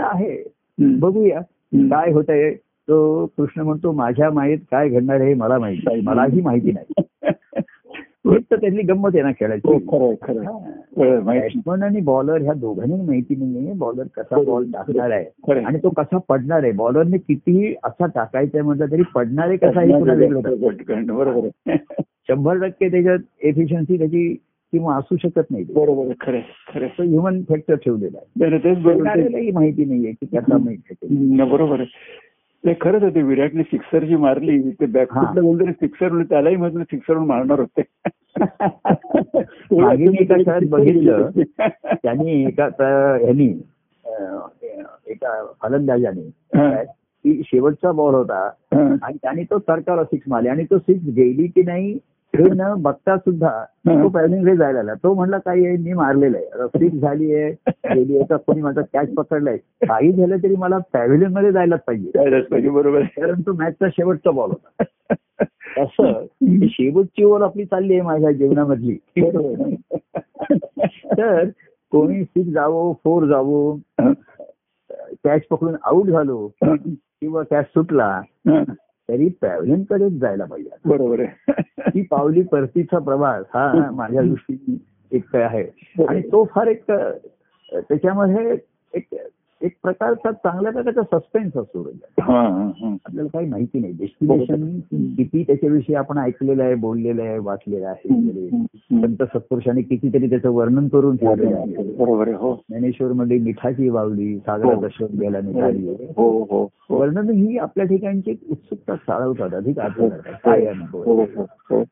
आहे. 0.00 0.44
बघूया. 0.78 1.40
काय 1.74 2.12
होत 2.12 2.24
आहे 2.28 2.69
तो 2.90 3.26
कृष्ण 3.26 3.60
म्हणतो 3.60 3.92
माझ्या 3.92 4.30
मायेत 4.30 4.58
काय 4.70 4.88
घडणार 4.88 5.20
आहे 5.20 5.28
हे 5.28 5.34
मला 5.34 5.58
माहिती 5.58 5.92
आहे. 5.92 6.00
मलाही 6.00 6.40
माहिती 6.40 6.72
नाही. 6.72 7.02
तर 8.50 8.56
त्यातली 8.56 8.82
गंमत 8.82 9.10
आहे 9.14 9.22
ना 9.22 9.28
हो 9.28 9.34
खेळायची 9.40 9.78
खरं 9.78 10.04
आहे, 10.04 10.14
खरं 10.22 10.40
आहे. 10.40 10.46
कळलं, 10.96 11.22
माहिती 11.24 11.40
बॅट्समन 11.40 11.82
आणि 11.82 12.00
बॉलर 12.00 12.40
ह्या 12.42 12.52
दोघांनी 12.52 12.94
माहिती 12.94 13.36
नाहीये 13.36 13.72
बॉलर 13.72 14.02
कसा 14.16 14.42
बॉल 14.42 14.64
टाकणार 14.64 15.10
आहे 15.10 15.24
आहे. 15.48 15.60
आणि 15.60 15.78
तो 15.78 15.88
कसा 15.88 16.18
पडणार 16.18 16.62
आहे. 16.62 16.72
बॉलरने 16.72 17.18
कितीही 17.18 17.74
असा 17.84 18.06
टाकायचा 18.06 18.62
म्हटलं 18.62 18.86
तरी 18.90 19.02
पडणार 19.14 19.48
आहे 19.48 19.56
कसा 19.56 19.80
हे 19.80 21.02
बरोबर 21.02 21.44
आहे. 21.44 21.76
शंभर 22.28 22.58
टक्के 22.58 22.88
त्याच्यात 22.88 23.18
एफिशियन्सी 23.42 23.98
त्याची 23.98 24.36
किंवा 24.72 24.96
असू 24.96 25.16
शकत 25.16 25.50
नाही 25.50 25.64
बरोबर 25.64 26.04
आहे, 26.04 26.14
खरं 26.20 26.36
आहे, 26.36 26.42
खरं 26.74 26.84
आहे. 26.84 27.08
ह्युमन 27.08 27.42
फॅक्टर 27.48 27.74
ठेवलेला 27.74 28.18
आहे. 28.18 28.60
नाही, 28.60 29.00
नाही, 29.00 29.34
आहे. 29.34 29.50
माहिती 29.50 29.84
नाहीये 29.84 30.12
की 30.12 30.26
मिळते 30.38 30.94
नाही, 31.10 31.50
बरोबर 31.50 31.80
आहे. 31.80 31.86
ते 32.66 32.74
खरंच 32.74 33.02
होते 33.02 33.22
विराटने 33.22 33.62
सिक्सर 33.62 34.04
जी 34.04 34.16
मारली 34.16 34.70
ते 34.70 34.86
बॅकफुटला 34.86 35.40
कोणतरी 35.40 35.72
सिक्सर 35.72 36.22
त्यालाही 36.22 36.56
म्हटलं 36.56 36.84
सिक्सर 36.84 37.18
मारणार 37.18 37.60
होते. 37.60 37.82
बघितलं 40.68 41.30
त्यांनी 41.92 42.44
एका 42.44 42.68
त- 42.68 43.22
ह्यांनी 43.22 43.60
एका 45.06 45.52
फलंदाजाने 45.62 47.42
शेवटचा 47.42 47.92
बॉल 47.92 48.14
होता. 48.14 48.50
आणि 49.02 49.18
त्याने 49.22 49.42
तो 49.42 49.58
सरकारला 49.58 50.04
सिक्स 50.04 50.24
मारली. 50.28 50.48
आणि 50.48 50.64
तो 50.64 50.78
सिक्स 50.78 51.08
गेली 51.16 51.46
की 51.46 51.62
नाही 51.62 51.98
हे 52.36 52.48
न 52.54 52.74
बघता 52.78 53.16
सुद्धा 53.16 53.64
तो 53.88 54.08
पॅव्हलिंग 54.08 54.44
जायला 54.44 54.72
लागला. 54.72 54.94
तो 54.94 55.14
म्हणला 55.14 55.38
काही 55.38 55.66
आहे 55.66 55.76
मी 55.76 55.92
मारलेलं 55.92 56.36
आहे. 56.36 56.66
सिक्स 56.66 56.96
झाली 56.96 57.34
आहे. 57.34 57.50
गेली 57.94 58.16
आहे 58.16 58.30
तर 58.30 58.36
कोणी 58.36 58.62
माझा 58.62 58.80
कॅच 58.92 59.14
पकडलाय. 59.14 59.56
काही 59.82 60.12
झालं 60.12 60.36
तरी 60.36 60.56
मला 60.56 60.78
पॅव्हिलियनमध्ये 60.92 61.52
जायलाच 61.52 61.80
पाहिजे. 61.86 62.68
बरोबर 62.68 63.00
कारण 63.02 63.40
तो 63.40 63.52
मॅचचा 63.52 63.88
शेवटचा 63.88 64.30
बॉल 64.30 64.50
होता. 64.50 64.84
असं 65.82 66.24
शेवटची 66.62 67.24
ओव्हर 67.24 67.42
आपली 67.42 67.64
चालली 67.64 67.92
आहे 67.92 68.02
माझ्या 68.02 68.32
जीवनामधली. 68.32 68.98
तर 71.18 71.48
कोणी 71.92 72.24
सिक्स 72.24 72.52
जावो 72.52 72.92
फोर 73.04 73.24
जावो. 73.24 73.78
कॅच 75.24 75.40
पकडून 75.50 75.76
आऊट 75.84 76.06
झालो. 76.06 76.50
किंवा 77.20 77.42
कॅच 77.50 77.64
सुटला. 77.64 78.20
तरी 79.10 79.28
पॅव्हलियन 79.28 79.82
कडेच 79.90 80.12
जायला 80.12 80.44
पाहिजे. 80.44 80.70
बरोबर 80.84 81.20
आहे. 81.20 81.52
ती 81.88 82.02
पावली 82.02 82.42
परतीचा 82.42 82.98
प्रवास 82.98 83.44
हा 83.54 83.90
माझ्या 83.90 84.22
दृष्टीने 84.22 84.76
एक 85.16 85.36
आहे. 85.36 85.64
आणि 86.08 86.20
तो 86.20 86.44
फार 86.44 86.66
एक 86.66 86.90
त्याच्यामध्ये 87.72 88.56
एक 88.94 89.08
एक 89.62 89.72
प्रकारचा 89.82 90.30
चांगल्या 90.32 90.72
प्रकारचा 90.72 91.02
सस्पेन्स 91.02 91.56
असतो 91.56 91.90
हा, 92.20 92.40
हा, 92.40 92.70
हा. 92.80 92.96
आपल्याला 93.04 93.28
काही 93.32 93.48
माहिती 93.50 93.78
नाही. 93.78 93.92
डेस्टिनेशन 93.92 94.78
किती 95.16 95.42
त्याच्याविषयी 95.42 95.94
आपण 95.94 96.18
ऐकलेलं 96.18 96.62
आहे 96.62 96.74
बोललेलं 96.74 97.22
आहे 97.22 97.38
वाचलेलं 97.38 97.88
आहे. 97.88 98.08
संत 98.92 99.22
सत्पुरुषांनी 99.22 99.82
कितीतरी 99.82 100.30
त्याचं 100.30 100.50
वर्णन 100.50 100.88
करून 100.88 101.16
ठेवलेलं 101.16 101.56
आहे. 101.56 101.94
हो. 102.32 102.54
ज्ञानेश्वर 102.68 103.12
मध्ये 103.12 103.38
मिठाची 103.38 103.88
वावली 103.88 104.38
सागरा 104.38 104.74
हो. 104.74 104.86
दशक 104.86 105.02
गेला 105.02 105.40
निघाली 105.40 105.86
हो 105.88 106.68
वर्णन 106.90 107.30
ही 107.30 107.58
आपल्या 107.58 107.86
ठिकाणची 107.86 108.30
एक 108.30 108.40
उत्सुकता 108.50 108.94
चालवतात 108.94 109.54
अधिक 109.54 109.78
आठवतात 109.78 110.32
काय 110.44 110.66
अनुभव? 110.66 111.22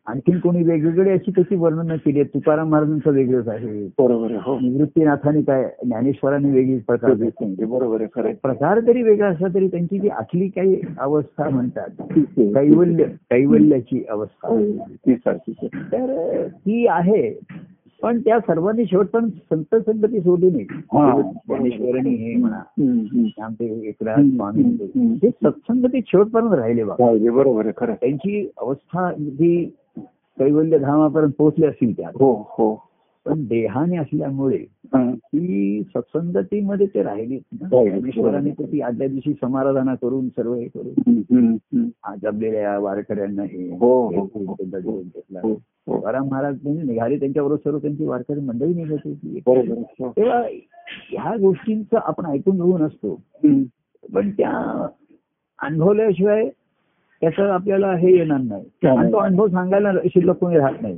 आणखीन 0.06 0.38
कोणी 0.38 0.62
वेगवेगळे 0.62 1.12
अशी 1.12 1.30
त्याची 1.30 1.56
वर्णनं 1.56 1.96
केली 1.96 2.22
तुकाराम 2.22 2.68
महाराजांचं 2.70 3.10
वेगळंच 3.10 3.48
आहे. 3.48 3.88
निवृत्तीनाथाने 4.60 5.42
काय 5.42 5.70
ज्ञानेश्वरांनी 5.84 6.50
वेगळीच 6.50 6.84
प्रकार 6.84 7.10
बरोबर 7.66 8.00
आहे 8.00 8.08
खरं. 8.14 8.32
प्रकार 8.42 8.80
तरी 8.86 9.02
वेगळा 9.02 9.28
असला 9.28 9.48
तरी 9.54 9.68
त्यांची 9.68 9.98
जी 9.98 10.08
आतली 10.08 10.48
काही 10.48 10.80
अवस्था 10.98 11.48
म्हणतात. 11.48 11.88
कैवल्य 12.38 13.04
कैवल्याची 13.04 14.04
अवस्था 14.10 14.48
हो, 14.48 14.60
ती. 15.06 15.14
तर 15.74 16.46
ती 16.48 16.86
आहे 16.86 17.40
पण 18.02 18.20
त्या 18.20 18.38
सर्वांनी 18.40 18.84
शेवटपर्यंत 18.84 19.54
संत 19.54 19.76
संगती 19.90 20.20
सोडली 20.20 20.50
नाही 20.50 20.66
हा. 20.72 21.20
ज्ञानेश्वरांनी 21.20 22.10
हे 22.10 22.34
म्हणा. 22.36 22.60
आमचे 23.44 23.88
एकनाथ 23.88 24.14
स्वामी. 24.14 24.62
हे 25.22 25.30
सत्संगती 25.30 26.00
शेवटपर्यंत 26.06 26.52
राहिले 26.52 26.84
बा 26.84 26.94
राहिले, 27.00 27.30
बरोबर 27.30 27.64
आहे 27.64 27.72
खरं. 27.76 27.94
त्यांची 27.94 28.50
अवस्था 28.58 29.12
जी 29.18 29.64
कैवल्य 30.38 30.78
धामापर्यंत 30.78 31.32
पोहोचली 31.38 31.66
असतील 31.66 31.96
त्या 31.96 32.08
हो 32.08 32.32
हो 32.58 32.87
पण 33.28 33.44
देहाने 33.46 33.96
असल्यामुळे 33.96 34.56
हा. 34.94 35.14
ती 35.14 35.82
सत्संगतीमध्ये 35.82 36.86
ते 36.86 37.02
राहिलीच 37.02 37.42
ना. 37.60 37.68
राहिली. 37.72 37.90
ज्ञानेश्वरांनी 37.90 38.50
तर 38.50 38.64
ती 38.64 38.80
आदल्या 38.80 39.08
दिवशी 39.08 39.32
समाराधना 39.32 39.94
करून 39.94 40.28
सर्व 40.28 40.54
हे 40.54 40.68
करून 40.68 41.88
जमलेल्या 42.22 42.78
वारकऱ्यांना 42.78 43.42
हे 43.42 43.70
हो, 43.70 44.06
हो, 44.08 44.08
हे 44.08 44.44
हो. 44.80 45.00
घेतला 45.02 45.40
हो, 45.42 45.48
हो. 45.52 45.96
तुकाराम 45.96 46.28
महाराज 46.28 46.56
म्हणजे 46.62 46.82
निघाले 46.82 47.18
त्यांच्याबरोबर 47.18 47.60
सर्व 47.64 47.78
त्यांची 47.78 48.04
वारकरी 48.04 48.40
मंडळी 48.40 48.74
निघत 48.74 48.96
होती. 49.04 49.40
हो. 49.46 50.10
तेव्हा 50.10 50.42
ह्या 51.10 51.36
गोष्टींचं 51.36 51.98
आपण 52.02 52.26
ऐकून 52.26 52.56
घेऊन 52.56 52.82
असतो. 52.82 53.20
पण 54.14 54.30
त्या 54.30 54.86
अनुभवल्याशिवाय 55.62 56.50
त्याचं 57.20 57.42
आपल्याला 57.42 57.92
हे 57.94 58.16
येणार 58.16 58.40
नाही. 58.40 58.86
आणि 58.86 59.12
तो 59.12 59.16
अनुभव 59.16 59.46
सांगायला 59.46 59.92
शिल्लक 60.04 60.36
कोणी 60.36 60.56
राहत 60.56 60.82
नाही. 60.82 60.94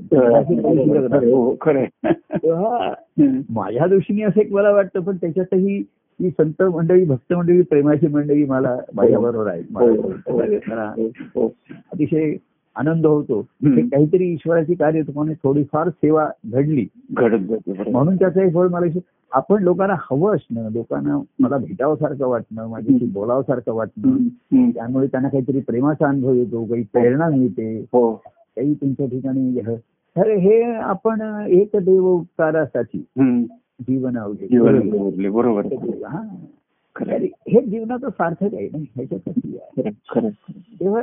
हो 1.33 1.57
आहे. 1.63 1.87
तेव्हा 2.43 2.95
हम्म. 3.19 3.41
माझ्या 3.51 3.87
दृष्टीने 3.87 4.23
असं 4.23 4.41
एक 4.41 4.53
मला 4.53 4.71
वाटतं 4.71 5.01
पण 5.01 5.17
त्याच्यातही 5.17 5.85
ही 6.21 6.31
संत 6.31 6.63
मंडळी 6.63 7.05
भक्त 7.05 7.33
मंडळी 7.33 7.63
प्रेमाची 7.63 8.07
मंडळी 8.07 8.45
मला 8.45 8.77
माझ्याबरोबर 8.95 9.47
हो, 9.49 10.03
हो, 10.03 10.39
मला- 10.39 10.59
मला 10.67 10.93
हो, 10.97 11.07
हो. 11.07 11.47
अतिशय 11.93 12.35
आनंद 12.77 13.07
होतो 13.07 13.43
काहीतरी 13.65 14.25
ईश्वराची 14.25 14.75
कार्य 14.75 15.03
तुम्हाला 15.03 15.33
थोडीफार 15.33 15.89
सेवा 15.89 16.31
घडली 16.47 16.87
घडत 17.13 17.71
म्हणून 17.89 18.17
त्याचं 18.17 18.41
हे 18.41 18.51
फळ 18.51 18.69
मला 18.69 18.87
आपण 19.33 19.63
लोकांना 19.63 19.95
हवं 20.11 20.37
असणं 20.37 20.69
लोकांना 20.73 21.19
मला 21.39 21.57
भेटावं 21.57 21.97
वाटणं 22.27 22.67
माझ्याशी 22.69 23.07
बोलावं 23.07 23.43
वाटणं. 23.73 24.17
त्यामुळे 24.71 25.07
त्यांना 25.07 25.29
काहीतरी 25.29 25.61
प्रेमाचा 25.61 26.09
अनुभव 26.09 26.33
येतो 26.33 26.65
काही 26.65 26.83
प्रेरणा 26.93 27.29
मिळते 27.29 27.85
हो 27.93 28.13
काही 28.57 28.75
तुमच्या 28.75 29.07
ठिकाणी 29.07 29.51
हे- 29.61 29.77
तर 30.17 30.31
हे 30.31 30.63
आपण 30.63 31.45
एक 31.49 31.77
देव 31.77 32.07
उपकारासाठी 32.07 33.05
हम्म. 33.19 33.43
जीवन 33.81 34.19
अवघे 34.19 34.47
बरोबर. 35.29 35.67
हा. 36.07 36.23
हे 37.49 37.61
जीवनाचं 37.67 38.09
सार्थक 38.09 38.55
आहे 38.55 38.69
ना 38.73 38.79
ह्याच्यासाठी 38.79 39.57
आहे. 39.57 39.91
तेव्हा 40.81 41.03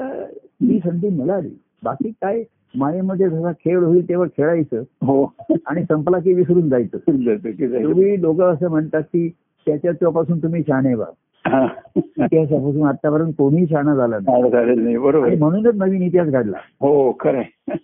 ही 0.61 0.79
संधी 0.79 1.09
मिळाली 1.09 1.49
बाकी 1.83 2.09
काय 2.09 2.43
मायेमध्ये 2.77 3.29
जसा 3.29 3.51
खेळ 3.51 3.77
होईल 3.77 4.09
तेव्हा 4.09 4.27
खेळायचं 4.37 4.81
हो 5.01 5.33
आणि 5.65 5.83
संपला 5.83 6.19
की 6.19 6.33
विसरून 6.33 6.69
जायचं. 6.69 6.97
तुम्ही 7.83 8.21
लोक 8.21 8.41
असं 8.41 8.69
म्हणतात 8.69 9.01
की 9.01 9.29
त्याच्या 9.67 9.91
तेव्हापासून 9.91 10.39
तुम्ही 10.43 10.63
शहाणे 10.67 10.93
व्हा. 10.93 11.11
इतिहासापासून 11.97 12.83
आतापर्यंत 12.83 13.33
कोणीही 13.37 13.65
शहाणा 13.69 13.95
झाला 13.95 14.17
नाही 14.19 14.97
बरोबर. 14.97 15.35
म्हणूनच 15.35 15.75
नवीन 15.75 16.01
इतिहास 16.01 16.27
घडला 16.27 16.57
हो 16.81 17.11
खरं 17.19 17.37
आहे. 17.37 17.77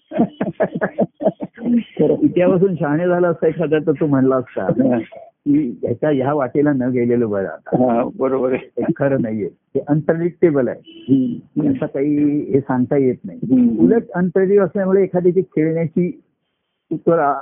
इतिहासापासून 2.22 2.76
शहाणे 2.76 3.08
झाला 3.08 3.28
असता 3.28 3.48
एखादा 3.48 3.78
तर 3.80 3.92
तो 3.92 4.06
म्हणला 4.06 4.36
असता. 4.36 4.68
की 5.46 5.78
ह्याच्या 5.84 6.10
ह्या 6.10 6.34
वाटेला 6.34 6.74
न 6.74 6.90
गेलेलं 6.90 7.30
बरं 7.30 7.48
आता 7.48 7.94
हा, 7.94 8.04
बरोबर 8.16 8.54
आहे 8.54 8.66
हे 8.82 8.94
खरं 8.96 9.22
नाहीये 9.22 9.48
हे 9.76 9.80
अनप्रेडिक्टेबल 9.88 10.68
आहे. 10.68 10.80
असं 11.70 11.86
काही 11.86 12.40
हे 12.52 12.60
सांगता 12.60 12.98
येत 12.98 13.16
नाही. 13.24 13.40
उलट 13.80 14.04
अनप्रेडिक्ट 14.16 14.64
असल्यामुळे 14.64 15.04
एखाद्याची 15.04 15.42
खेळण्याची 15.42 16.12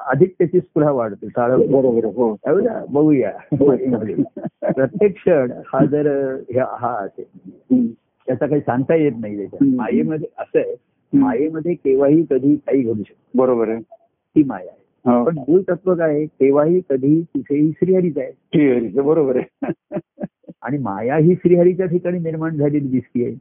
अधिक 0.07 0.33
त्याची 0.39 0.59
स्पृहा 0.59 0.91
वाढते. 0.91 1.27
हो 1.35 2.35
बघूया 2.89 3.31
मध्ये. 3.61 4.15
प्रत्येक 4.63 5.13
क्षण 5.13 5.51
हा 5.65 5.85
जर 5.85 6.07
हा 6.57 6.95
असेल. 6.95 7.91
त्याचा 8.27 8.45
काही 8.47 8.61
सांगता 8.61 8.95
येत 8.95 9.11
नाही 9.19 9.37
त्याच्यात 9.37 9.63
हम्म. 9.63 9.75
मायेमध्ये 9.75 10.27
असं 10.37 10.59
आहे 10.59 10.75
मायेमध्ये 11.13 11.73
केव्हाही 11.73 12.25
कधी 12.29 12.55
काही 12.55 12.81
घडू 12.81 13.03
शकतो 13.03 13.37
बरोबर 13.37 13.69
आहे 13.69 13.79
ती 13.81 14.43
माया 14.43 14.69
आहे 14.69 14.69
हो. 14.69 14.81
पण 15.05 15.37
मूळ 15.37 15.61
तत्व 15.69 15.95
काय 15.95 16.09
आहे? 16.09 16.25
केव्हाही 16.25 16.81
कधी 16.89 17.21
कुठेही 17.21 17.71
श्रीहरीच 17.71 18.17
आहे. 18.17 18.71
आहे. 18.71 19.01
बरोबर 19.01 19.35
आहे. 19.35 19.69
आणि 20.61 20.77
माया 20.77 21.15
ही 21.15 21.35
श्रीहरीच्या 21.35 21.85
ठिकाणी 21.85 22.19
निर्माण 22.19 22.55
झालेली 22.55 22.87
दिसतीये. 22.87 23.35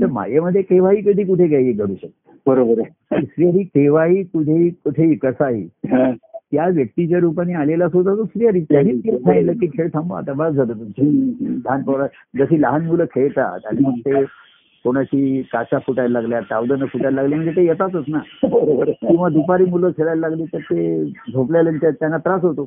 तर 0.00 0.06
मायेमध्ये 0.06 0.62
केव्हाही 0.62 1.02
कधी 1.02 1.24
कुठे 1.24 1.48
काही 1.48 1.72
घडू 1.72 1.94
शकतो. 1.94 2.32
बरोबर 2.46 2.80
आहे. 2.80 3.26
श्रीहरी 3.26 3.62
केव्हाही 3.62 4.22
कुठेही 4.22 4.70
कुठेही 4.70 5.14
कसाही 5.14 5.62
हा. 5.62 6.12
त्या 6.52 6.66
व्यक्तीच्या 6.66 7.18
रूपाने 7.18 7.52
आलेला 7.52 7.88
सुद्धा 7.88 8.14
तो 8.14 8.24
श्रीहरी 8.24 8.60
सांगितलं 8.60 9.52
की 9.52 9.66
खेळ 9.66 9.88
थांबवा 9.94 10.18
आता 10.18 10.32
बस 10.32 10.50
झालं 10.50 10.72
तुमचे. 10.72 11.02
लहान 11.50 11.82
पोरं 11.82 12.06
जशी 12.38 12.62
लहान 12.62 12.86
मुलं 12.86 13.04
खेळतात 13.04 13.66
आणि 13.66 13.78
मग 13.82 13.98
ते 13.98 14.24
कोणाची 14.88 15.42
काचा 15.42 15.78
फुटायला 15.78 16.20
लागल्या 16.20 16.40
तावदनं 16.40 16.86
फुटायला 16.86 17.20
लागली 17.20 17.34
म्हणजे 17.34 17.50
ते 17.50 17.64
येतातच 17.66 18.04
ना. 18.08 18.18
किंवा 18.86 19.28
दुपारी 19.28 19.64
मुलं 19.64 19.90
खेळायला 19.90 20.28
लागली 20.28 20.44
तर 20.44 20.58
ते 20.58 21.04
झोपलेले 21.04 21.70
त्या- 21.70 21.92
त्यांना 21.92 22.16
त्रास 22.16 22.42
होतो. 22.42 22.66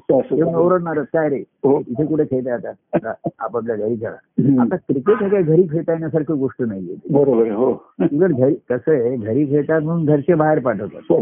ओरडणारच 0.57 1.05
काय 1.13 1.29
रे? 1.29 1.35
हो. 1.35 1.79
इथे 1.87 2.05
कुठे 2.05 2.23
खेळताय 2.23 2.53
आता? 2.53 3.13
आपापल्या 3.39 3.75
घरी 3.75 3.95
खेळा. 3.95 4.61
आता 4.61 4.75
क्रिकेट 4.75 5.23
हे 5.23 5.29
काय 5.29 5.43
घरी 5.43 5.63
खेळता 5.71 5.91
येण्यासारखी 5.91 6.33
गोष्ट 6.33 6.63
नाहीये. 6.63 6.95
बरोबर 7.09 7.51
हो. 7.51 7.93
घरी 8.13 8.53
कसं 8.53 8.91
आहे 8.91 9.15
घरी 9.15 9.45
खेळतात 9.45 9.81
म्हणून 9.81 10.05
घरचे 10.05 10.33
बाहेर 10.33 10.59
पाठवतात. 10.59 11.21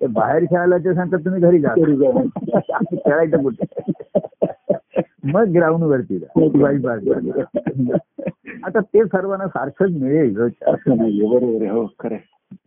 ते 0.00 0.06
बाहेर 0.06 0.44
खेळायला 0.44 0.78
ते 0.78 0.94
सांगतात 0.94 1.18
तुम्ही 1.18 1.42
घरी 1.42 1.58
जा. 1.58 1.68
घरी 1.78 1.96
जा. 1.96 2.10
खेळायचं 2.92 3.42
कुठे? 3.42 3.92
मग 5.24 5.48
ग्राउंड 5.48 5.82
वरती 5.84 6.18
जा. 6.18 6.26
आता 8.64 8.80
ते 8.80 9.04
सर्वांना 9.04 9.46
सारखंच 9.46 10.02
मिळेल. 10.02 10.38
असं 10.66 10.96
नाहीये 10.96 11.26
बरोबर 11.26 11.66
हो 11.70 11.86
खरं. 11.98 12.16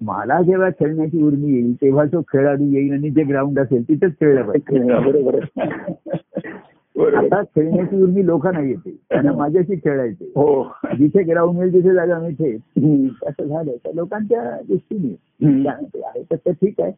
मला 0.02 0.42
जेव्हा 0.42 0.70
खेळण्याची 0.70 1.24
उर्मी 1.24 1.52
येईल 1.54 1.74
तेव्हा 1.74 2.06
तो 2.06 2.22
खेळाडू 2.22 2.64
येईल 2.64 2.92
आणि 2.92 3.10
जे 3.10 3.24
ग्राउंड 3.24 3.60
असेल 3.60 3.84
तिथेच 3.84 4.14
खेळलं 4.14 4.42
पाहिजे. 4.42 5.40
आता 7.16 7.42
खेळण्याची 7.44 8.02
उर्मी 8.02 8.26
लोकांना 8.26 8.60
येते 8.60 8.96
त्यांना 9.10 9.32
माझ्याशी 9.32 9.76
खेळायचे. 9.76 10.26
हो. 10.26 10.64
जिथे 10.98 11.24
ग्राउंड 11.24 11.58
मिळेल 11.58 11.74
तिथे 11.74 11.94
जागा 11.94 12.20
मिळते. 12.20 12.56
हम्म. 12.56 13.08
असं 13.28 13.44
झालं 13.44 13.72
तर 13.72 13.90
लोकांच्या 13.94 14.62
दृष्टीने 14.68 15.70
आहे 16.04 16.24
तर 16.24 16.36
ते 16.36 16.52
ठीक 16.52 16.82
आहे. 16.82 16.92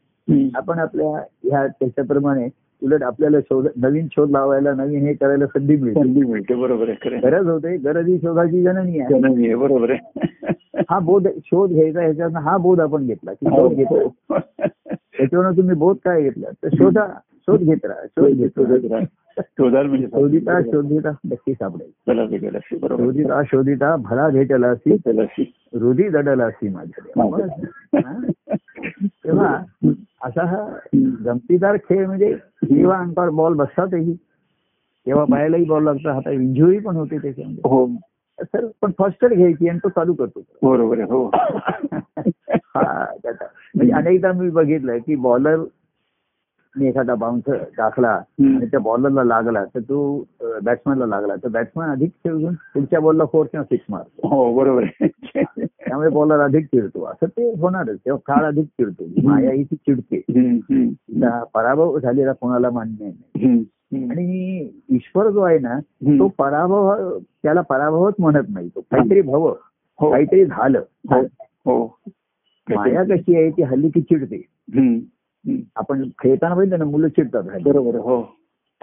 आपण 0.56 0.80
आपल्या 0.80 1.08
ह्या 1.44 1.68
त्याच्याप्रमाणे 1.68 2.48
उलट 2.84 3.04
आपल्याला 3.04 3.40
शोध 3.40 3.68
नवीन 3.76 4.08
शोध 4.12 4.30
लावायला 4.32 4.74
नवीन 4.74 5.06
हे 5.06 5.14
करायला 5.14 5.46
संधी 5.46 5.76
मिळते. 5.76 6.00
संधी 6.00 6.22
मिळते 6.22 6.56
बरोबर 6.56 6.90
आहे. 6.90 7.20
गरज 7.20 7.48
होते 7.48 7.78
गरज 7.78 8.08
ही 8.08 8.18
शोधाची 8.18 8.64
जननी 8.64 9.00
आहे. 9.00 9.20
जननी 9.20 9.46
आहे, 9.46 9.56
बरोबर 9.56 9.90
आहे. 9.90 10.28
हा 10.90 11.00
बोध 11.00 11.28
शोध 11.28 11.70
घ्यायचा 11.70 12.02
ह्याच्यातनं 12.02 12.40
हा 12.40 12.58
बोध 12.58 12.80
आपण 12.80 13.06
घेतला 13.06 13.34
की 13.34 13.46
शोध 13.46 13.72
घेतो. 13.72 14.16
हो. 14.30 14.38
त्याच्यावरून 14.90 15.58
तुम्ही 15.58 15.76
बोध 15.76 15.96
काय 16.06 16.22
घेतला? 16.22 16.48
तर 16.64 16.68
शोधा 16.74 17.08
शोध 17.38 17.60
घेत 17.60 17.86
राहा 17.86 18.06
शोध 18.06 18.28
घेतो. 18.28 19.00
शोधाल 19.40 19.86
म्हणजे 19.86 20.08
शोधिता 20.08 20.62
शोधिता 20.62 21.10
नक्की 21.10 21.54
सापडेल. 21.54 21.90
शोधिता 22.70 23.42
शोधिता 23.44 23.96
भला 23.96 24.30
भेटला 24.30 24.68
असी. 24.68 24.92
हृदय 25.74 26.10
दडला 26.10 26.46
असी 26.46 26.70
माझ्या? 26.70 27.22
तेव्हा 29.02 29.64
असा 30.22 30.46
हा 30.46 30.78
गमतीदार 31.26 31.78
खेळ 31.78 32.06
म्हणजे 32.06 32.34
जेव्हा 32.64 33.00
अंगावर 33.00 33.30
बॉल 33.30 33.54
बसतातही 33.54 34.14
तेव्हा 35.06 35.26
पायालाही 35.26 35.66
बॉल 35.66 35.84
लागतो 35.84 36.10
हाता 36.10 36.32
इंजुरी 36.32 36.80
पण 36.80 36.96
होते 36.96 37.18
त्याच्यामध्ये. 37.18 37.62
हो. 37.66 37.88
सर 38.40 38.66
पण 38.82 38.92
फर्स्ट 38.98 39.24
एड 39.24 39.34
घ्यायची 39.34 39.70
आणि 39.70 39.80
तो 39.80 39.90
चालू 39.90 40.14
करतो. 40.14 40.42
बरोबर 40.64 41.00
हो. 41.00 41.26
हा 41.28 43.06
म्हणजे 43.76 43.92
अनेकदा 43.92 44.32
मी 44.32 44.50
बघितलंय 44.50 45.00
की 45.00 45.16
बॉलर 45.16 45.64
एखादा 46.76 47.16
बाउन्सर 47.16 47.64
टाकला. 47.78 48.12
आणि 48.40 48.66
त्या 48.66 48.80
बॉलरला 48.80 49.24
लागला 49.24 49.66
तर 49.66 49.80
तो 49.80 50.26
बॅट्समॅनला 50.64 51.06
लागला. 51.06 51.36
तर 51.36 51.48
बॅट्समॅन 51.48 51.90
अधिक 51.90 52.12
खेळून 52.24 52.54
पुढच्या 52.54 53.00
बॉलला 53.00 53.26
फोर 53.26 53.46
किंवा 53.46 53.64
सिक्स 53.64 53.86
मारतो. 53.90 54.28
हो 54.28 54.54
बरोबर 54.58 54.84
त्यामुळे 55.88 56.10
बॉलर 56.10 56.40
अधिक 56.40 56.66
चिडतो. 56.66 57.04
असं 57.06 57.26
ते 57.26 57.54
होणारच. 57.60 57.98
तेव्हा 58.06 58.36
काळ 58.36 58.46
अधिक 58.46 58.66
चिडतो. 58.66 59.04
माया 59.24 59.52
ही 59.52 59.64
ती 59.64 59.76
चिडते 59.76 60.20
पराभव 61.54 62.00
झालेला 62.00 62.34
कोणाला 62.34 62.70
मान्य 62.70 63.06
नाही. 63.06 63.46
आणि 64.12 64.70
ईश्वर 64.90 65.30
जो 65.30 65.42
आहे 65.42 65.60
ना. 65.60 65.80
तो 66.20 66.28
पराभव 66.28 67.18
त्याला 67.44 67.62
पराभवच 67.62 68.14
म्हणत 68.20 68.44
नाही. 68.50 68.70
तो 68.70 68.82
काहीतरी 68.82 69.22
भव. 69.22 69.54
हो. 70.00 70.12
काहीतरी 70.12 70.46
झालं. 70.46 70.82
हो. 71.10 71.22
हो. 71.42 71.98
माया 72.76 73.04
कशी 73.04 73.36
आहे 73.36 73.50
ती 73.50 73.62
हल्ली 73.62 73.90
की 73.90 74.02
चिडते. 74.02 74.46
आपण 75.76 76.10
खेळताना 76.20 76.56
बघितलं 76.56 76.80
ना 76.80 76.86
मुलं 76.86 77.08
चिडतात. 77.08 77.44
बरोबर. 77.64 77.96
हो. 77.96 78.22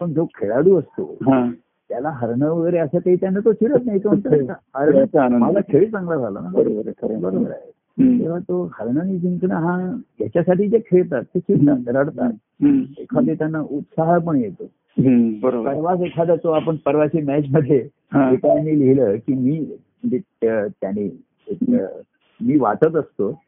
पण 0.00 0.12
जो 0.12 0.26
खेळाडू 0.26 0.78
असतो 0.78 1.16
हा. 1.22 1.50
त्याला 1.88 2.10
हरणं 2.10 2.50
वगैरे 2.50 2.78
असं 2.78 2.98
काही 2.98 3.16
त्यानं 3.16 3.40
तो 3.40 3.52
चिडत 3.52 3.86
नाही 3.86 3.98
तो 3.98 4.10
हरणं. 4.74 5.04
मला 5.38 5.60
खेळ 5.72 5.90
चांगला 5.90 6.16
झाला 6.16 6.40
ना 6.40 6.48
बरोबर. 6.48 6.90
बरोबर 7.20 7.50
आहे. 7.50 7.70
तेव्हा 8.18 8.38
तो 8.38 8.70
हरणाने 8.74 9.18
जिंकणं 9.18 9.54
हा 9.54 9.96
याच्यासाठी 10.20 10.68
जे 10.68 10.78
खेळतात 10.78 11.22
ते 11.22 11.38
चिडतात 11.40 11.88
रडतात 11.88 12.32
एखादे 12.98 13.34
त्यांना 13.34 13.60
उत्साह 13.60 14.18
पण 14.18 14.36
येतो. 14.36 14.64
परवाच 15.64 16.00
एखादा 16.00 16.34
तो 16.34 16.50
आपण 16.50 16.76
परवाची 16.76 17.22
मॅच 17.22 17.44
मध्ये. 17.50 17.88
एकाने 18.32 18.78
लिहिलं 18.78 19.16
की 19.16 19.34
मी 19.34 19.60
म्हणजे 19.60 20.18
त्या- 20.18 20.68
त्याने 20.68 21.08
मी 22.40 22.58
वाचत 22.58 22.96
असतो. 22.96 23.40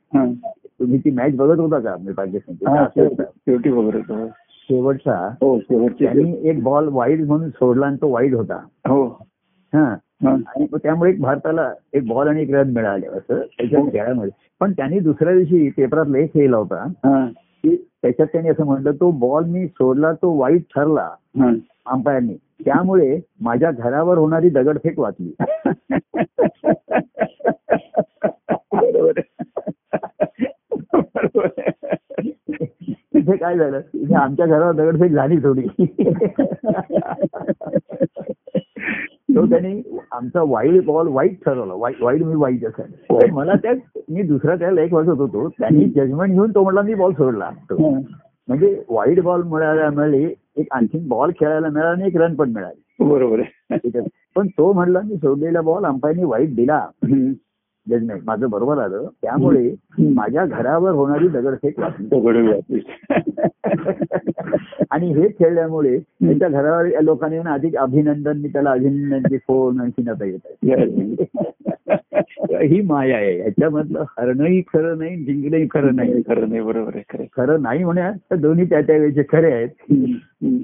तुम्ही 0.81 0.99
ती 0.99 1.11
मॅच 1.11 1.37
बघत 1.37 1.59
होता 1.59 1.79
का 1.79 1.97
मी 1.97 2.13
हा, 2.67 2.85
शेवटचा. 4.71 5.29
हो 5.41 5.61
शेवटची 5.61 6.49
एक 6.49 6.63
बॉल 6.63 6.89
वाईड 6.89 7.27
म्हणून 7.27 7.51
सोडला 7.51 7.87
आणि 7.87 7.97
तो 7.97 8.09
वाईड 8.09 8.35
होता. 8.35 8.55
हो. 8.89 9.07
हा. 9.75 9.97
हा. 10.25 10.31
आणि 10.31 10.67
त्यामुळे 10.75 11.11
एक 11.11 11.21
भारताला 11.21 11.73
एक 11.93 12.09
बॉल 12.09 12.29
आणि 12.29 12.43
एक 12.43 12.51
रन 12.51 12.71
मिळाले 12.71 13.07
असं 13.07 13.35
त्याच्या 13.35 13.81
खेळामध्ये. 13.81 14.33
पण 14.61 14.73
त्यांनी 14.73 14.99
दुसऱ्या 15.01 15.35
दिवशी 15.35 15.71
पेपरात 15.71 16.05
लेख 16.09 16.29
लिहिला 16.35 16.57
होता. 16.57 16.77
हा. 16.77 17.27
की 17.35 17.77
त्याच्यात 18.03 18.29
त्यांनी 18.29 18.51
असं 18.51 18.65
म्हटलं 18.65 18.93
तो 18.93 19.11
बॉल 19.11 19.45
मी 19.45 19.67
सोडला 19.67 20.13
तो 20.13 20.39
वाईट 20.39 20.63
ठरला. 20.75 21.11
हा. 21.41 21.53
अंपायरनी. 21.87 22.37
त्यामुळे 22.65 23.21
माझ्या 23.41 23.71
घरावर 23.71 24.19
होणारी 24.19 24.49
दगडफेक 24.49 24.99
वाचली 24.99 25.35
बरोबर 28.73 29.13
आहे. 29.17 29.45
बरोबर 30.93 31.49
आहे. 31.59 31.71
तिथे 33.27 33.37
काय 33.37 33.57
झालं? 33.57 33.81
तिथे 33.81 34.15
आमच्या 34.15 34.47
घरावर 34.47 34.73
दगडफेक 34.73 35.13
झाली 35.13 35.37
थोडी. 35.37 35.63
तो 39.37 39.47
त्यांनी 39.47 39.83
आमचा 40.13 40.43
वाईड 40.47 40.85
बॉल 40.85 41.09
वाईट 41.09 41.45
ठरवला. 41.45 41.75
वाईट 41.75 42.23
मी 42.23 42.35
वाईट 42.35 42.65
तर 42.67 43.31
मला 43.31 43.55
त्या 43.55 43.73
मी 44.09 44.23
दुसरा 44.23 44.55
त्याला 44.55 44.81
एक 44.81 44.93
वाजत 44.93 45.09
होतो. 45.09 45.49
त्यांनी 45.49 45.85
जजमेंट 45.85 46.33
घेऊन 46.33 46.51
तो 46.51 46.63
म्हटला 46.63 46.83
मी 46.83 46.95
बॉल 46.95 47.13
सोडला. 47.13 47.51
म्हणजे 48.49 48.83
वाईट 48.89 49.23
बॉल 49.23 49.43
मिळायला 49.43 49.91
मिळाली 49.91 50.35
एक 50.57 50.67
आणखीन 50.71 51.09
बॉल 51.09 51.31
खेळायला 51.31 51.69
मिळाला 51.69 51.91
आणि 51.91 52.07
एक 52.07 52.17
रन 52.17 52.35
पण 52.35 52.51
मिळाली. 52.51 53.05
बरोबर. 53.05 53.41
पण 54.37 54.47
तो 54.47 54.73
म्हणला 54.73 55.01
मी 55.01 55.17
सोडलेला 55.17 55.61
बॉल 55.61 55.85
अंपायरनी 55.85 56.25
वाईट 56.25 56.57
दिला. 56.57 56.87
जजमेंट. 57.91 58.23
माझं 58.27 58.51
बरोबर 58.51 58.79
आलं. 58.79 59.09
त्यामुळे 59.23 59.75
माझ्या 59.99 60.47
घरावर 60.47 60.91
होणारी 60.91 61.29
दगडफेक. 61.29 61.81
आणि 64.91 65.13
हे 65.13 65.29
खेळल्यामुळे 65.29 65.99
त्याच्या 65.99 66.49
घरावर 66.49 67.03
लोकांनी 67.03 67.37
अधिक 67.37 67.77
अभिनंदन 67.77 68.39
मी 68.39 68.49
त्याला 68.49 68.71
अभिनंदनचे 68.71 69.37
फोन 69.37 69.81
आणखीन 69.81 70.09
आता 70.09 70.25
येत 70.25 70.63
ही 72.63 72.81
माया 72.81 73.17
आहे. 73.17 73.39
याच्यामधलं 73.39 74.05
हरणंही 74.19 74.61
खरं 74.61 74.99
नाही 74.99 75.25
जिंकणंही 75.25 75.67
खरं 75.67 75.97
नाही. 75.97 76.23
खरं 76.23 76.49
नाही. 76.49 76.61
बरोबर 76.61 76.91
आहे 76.95 77.05
खरं. 77.13 77.25
खरं 77.37 77.63
नाही 77.63 77.85
म्हणा 77.85 78.11
तर 78.11 78.37
दोन्ही 78.37 78.65
त्या 78.65 78.81
त्या 78.81 78.97
वेळेचे 78.97 79.23
खरे 79.23 79.53
आहेत. 79.53 79.69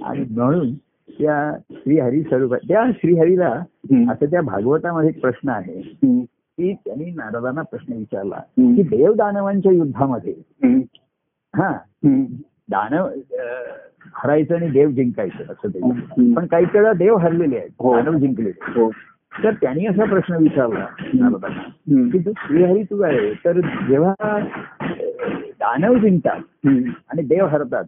आणि 0.02 0.24
म्हणून 0.30 0.74
त्या 1.08 1.56
श्रीहरी 1.70 2.22
स्वरूप 2.22 2.54
त्या 2.54 2.90
श्रीहरीला. 2.94 3.62
असं 4.10 4.26
त्या 4.26 4.40
भागवतामध्ये 4.40 5.10
एक 5.10 5.20
प्रश्न 5.20 5.48
आहे. 5.48 5.96
की 6.58 6.74
त्यांनी 6.74 7.04
नारदांना 7.04 7.62
प्रश्न 7.62 7.92
विचारला. 7.92 8.36
की 8.58 8.82
देवदानवांच्या 8.82 9.72
युद्धामध्ये 9.72 10.34
हम्म. 10.38 10.80
हा. 11.56 11.78
दानव 12.68 13.08
हरायचं 14.14 14.54
आणि 14.56 14.70
देव 14.70 14.90
जिंकायचं 14.90 15.52
असं 15.52 15.68
ते. 15.68 15.80
पण 16.34 16.46
काही 16.46 16.64
वेळा 16.64 16.92
देव 16.92 17.16
हरलेले 17.16 17.58
आहेत 17.58 17.70
हो. 17.78 17.94
दानव 17.96 18.18
जिंकले 18.18 18.50
हो 18.60 18.90
तर 19.44 19.54
त्यांनी 19.54 19.86
असा 19.86 20.04
प्रश्न 20.04 20.36
विचारला 20.36 20.86
नारदांना. 21.14 22.08
की 22.10 22.18
तू 22.18 22.32
श्रीहरी 22.36 22.82
तू 22.82 23.00
आहे 23.02 23.34
तर 23.34 23.60
जेव्हा 23.60 24.38
दानव 25.60 25.94
जिंकतात. 25.94 26.40
आणि 27.08 27.22
देव 27.22 27.46
हरतात. 27.46 27.84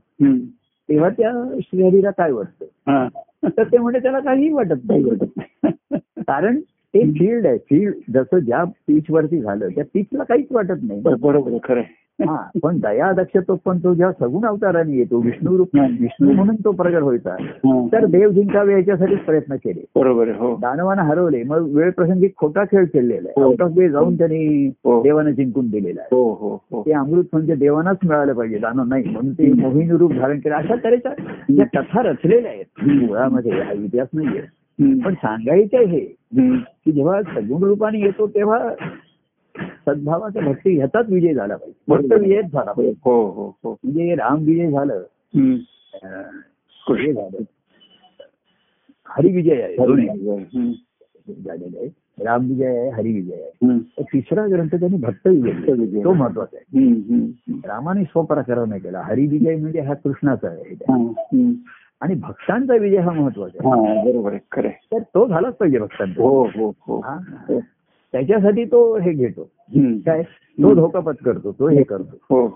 तेव्हा 0.88 1.08
त्या 1.08 1.58
श्रीहरीला 1.62 2.10
काय 2.10 2.32
वाटतं. 2.32 3.08
तर 3.58 3.62
ते 3.72 3.78
म्हणजे 3.78 3.98
त्याला 3.98 4.20
काहीही 4.20 4.52
वाटत 4.52 4.90
नाही 4.90 5.04
कारण 6.18 6.60
ते 6.94 7.10
फील्ड 7.10 7.46
आहे 7.46 7.58
फील्ड 7.58 7.94
जसं 8.14 8.38
ज्या 8.38 8.64
पिच 8.64 9.04
वरती 9.10 9.40
झालं 9.40 9.68
त्या 9.68 9.84
पिचला 9.94 10.24
काहीच 10.24 10.46
वाटत 10.50 10.82
नाही 10.82 11.00
बर- 11.00 11.18
बरोबर 11.20 11.56
खरं. 11.64 11.82
हा 12.18 12.36
पण 12.62 12.76
दया 12.78 13.10
दक्ष 13.12 13.36
तो 13.48 13.54
पण 13.64 13.78
तो 13.78 13.94
जेव्हा 13.94 14.12
सगुण 14.12 14.44
अवताराने 14.46 14.96
येतो 14.96 15.20
विष्णू 15.20 15.56
रूप 15.58 15.76
विष्णू 16.00 16.32
म्हणून 16.32 16.56
तो 16.64 16.70
प्रगट 16.72 17.02
व्हायचा. 17.02 17.34
तर 17.92 18.04
देव 18.06 18.30
जिंकावे 18.30 18.72
याच्यासाठीच 18.72 19.18
प्रयत्न 19.18 19.54
केले 19.54 19.80
बरोबर 19.96 20.28
हो 20.38 20.54
दानवानं 20.56 21.02
हरवले 21.02 21.42
मग 21.42 21.66
वेळ 21.74 21.90
प्रसंगी 21.90 22.28
खोटा 22.36 22.64
खेळ 22.64 22.84
खेळलेला 22.84 23.28
आहे. 23.28 23.42
आउट 23.42 23.62
ऑफ 23.62 23.70
वे 23.76 23.88
जाऊन 23.88 24.18
त्यांनी 24.18 24.66
हो. 24.84 25.02
देवानं 25.02 25.30
जिंकून 25.30 25.70
दिलेला 25.70 26.00
आहे 26.00 26.14
हो 26.16 26.82
ते 26.86 26.92
अमृत 26.92 27.24
म्हणजे 27.32 27.54
देवानाच 27.54 27.96
मिळालं 28.04 28.32
पाहिजे 28.32 28.58
दानव 28.58 28.84
नाही 28.84 29.08
म्हणून 29.08 29.32
ते 29.32 29.52
मोहिनी 29.52 29.96
रूप 29.98 30.12
धारण 30.12 30.38
केलं 30.38 30.54
अशा 30.54 30.74
तऱ्हेच्या 30.84 31.12
ज्या 31.50 31.66
कथा 31.80 32.02
रचलेल्या 32.02 32.50
आहेत 32.50 32.84
मुळामध्ये 33.04 33.60
हा 33.60 33.72
इतिहास 33.72 34.08
नाहीये. 34.12 34.42
पण 35.04 35.14
सांगायचं 35.14 35.76
हे. 35.78 35.98
की 36.36 36.92
जेव्हा 36.92 37.22
सगुण 37.22 37.62
रूपाने 37.62 37.98
येतो 38.00 38.26
तेव्हा 38.26 38.74
सद्भावाचा 39.86 40.40
भक्ती 40.40 40.76
ह्याचाच 40.76 41.10
विजय 41.10 41.34
झाला 41.34 41.56
पाहिजे. 41.56 41.84
भक्त 41.88 42.22
विजयच 42.22 42.44
झाला 42.44 42.72
पाहिजे. 42.72 42.94
हो 43.04 43.30
हो 43.30 43.56
हो. 43.64 43.76
म्हणजे 43.84 44.14
राम 44.14 44.44
विजय 44.44 44.70
झालं 44.70 45.02
हे 46.90 47.12
झालं. 47.12 47.38
हरिविजय 49.06 49.62
आहे. 49.62 49.76
झालेले 51.44 51.78
आहे. 51.78 51.88
राम 52.24 52.48
विजय 52.48 52.66
आहे 52.66 52.90
हरिविजय 52.90 53.34
आहे. 53.34 53.78
तिसरा 54.02 54.46
ग्रंथ 54.46 54.68
त्यांनी 54.68 54.98
भक्त 54.98 55.26
विजय 55.26 55.72
विजय. 55.72 56.04
तो 56.04 56.12
महत्त्वाचा 56.12 56.56
आहे. 56.56 56.86
रामाने 57.64 58.04
स्वपराक्रम 58.04 58.68
नाही 58.68 58.80
केला. 58.80 59.00
हरिविजय 59.00 59.56
म्हणजे 59.56 59.80
हा 59.80 59.94
कृष्णाचा 59.94 60.48
आहे. 60.48 60.74
आणि 62.04 62.14
भक्तांचा 62.14 62.74
विजय 62.74 62.96
हा 62.96 63.10
महत्त्वाचा 63.10 63.74
आहे. 63.74 64.12
बरोबर 64.12 64.30
आहे 64.30 64.40
खरं. 64.52 64.68
तर 64.68 64.98
तो 64.98 65.28
झालाच 65.28 65.54
पाहिजे 65.54 65.78
भक्तांचा. 65.78 66.22
हो 66.22 66.44
हो 66.44 66.72
हो. 66.80 66.98
हा. 66.98 67.18
त्याच्यासाठी 68.12 68.64
तो 68.64 68.98
हे 68.98 69.12
घेतो. 69.12 69.42
काय? 69.76 70.22
तो 70.62 70.74
धोका 70.74 71.00
पत्करतो 71.00 71.52
तो 71.52 71.68
हे 71.68 71.82
करतो. 71.82 72.16
हो. 72.30 72.46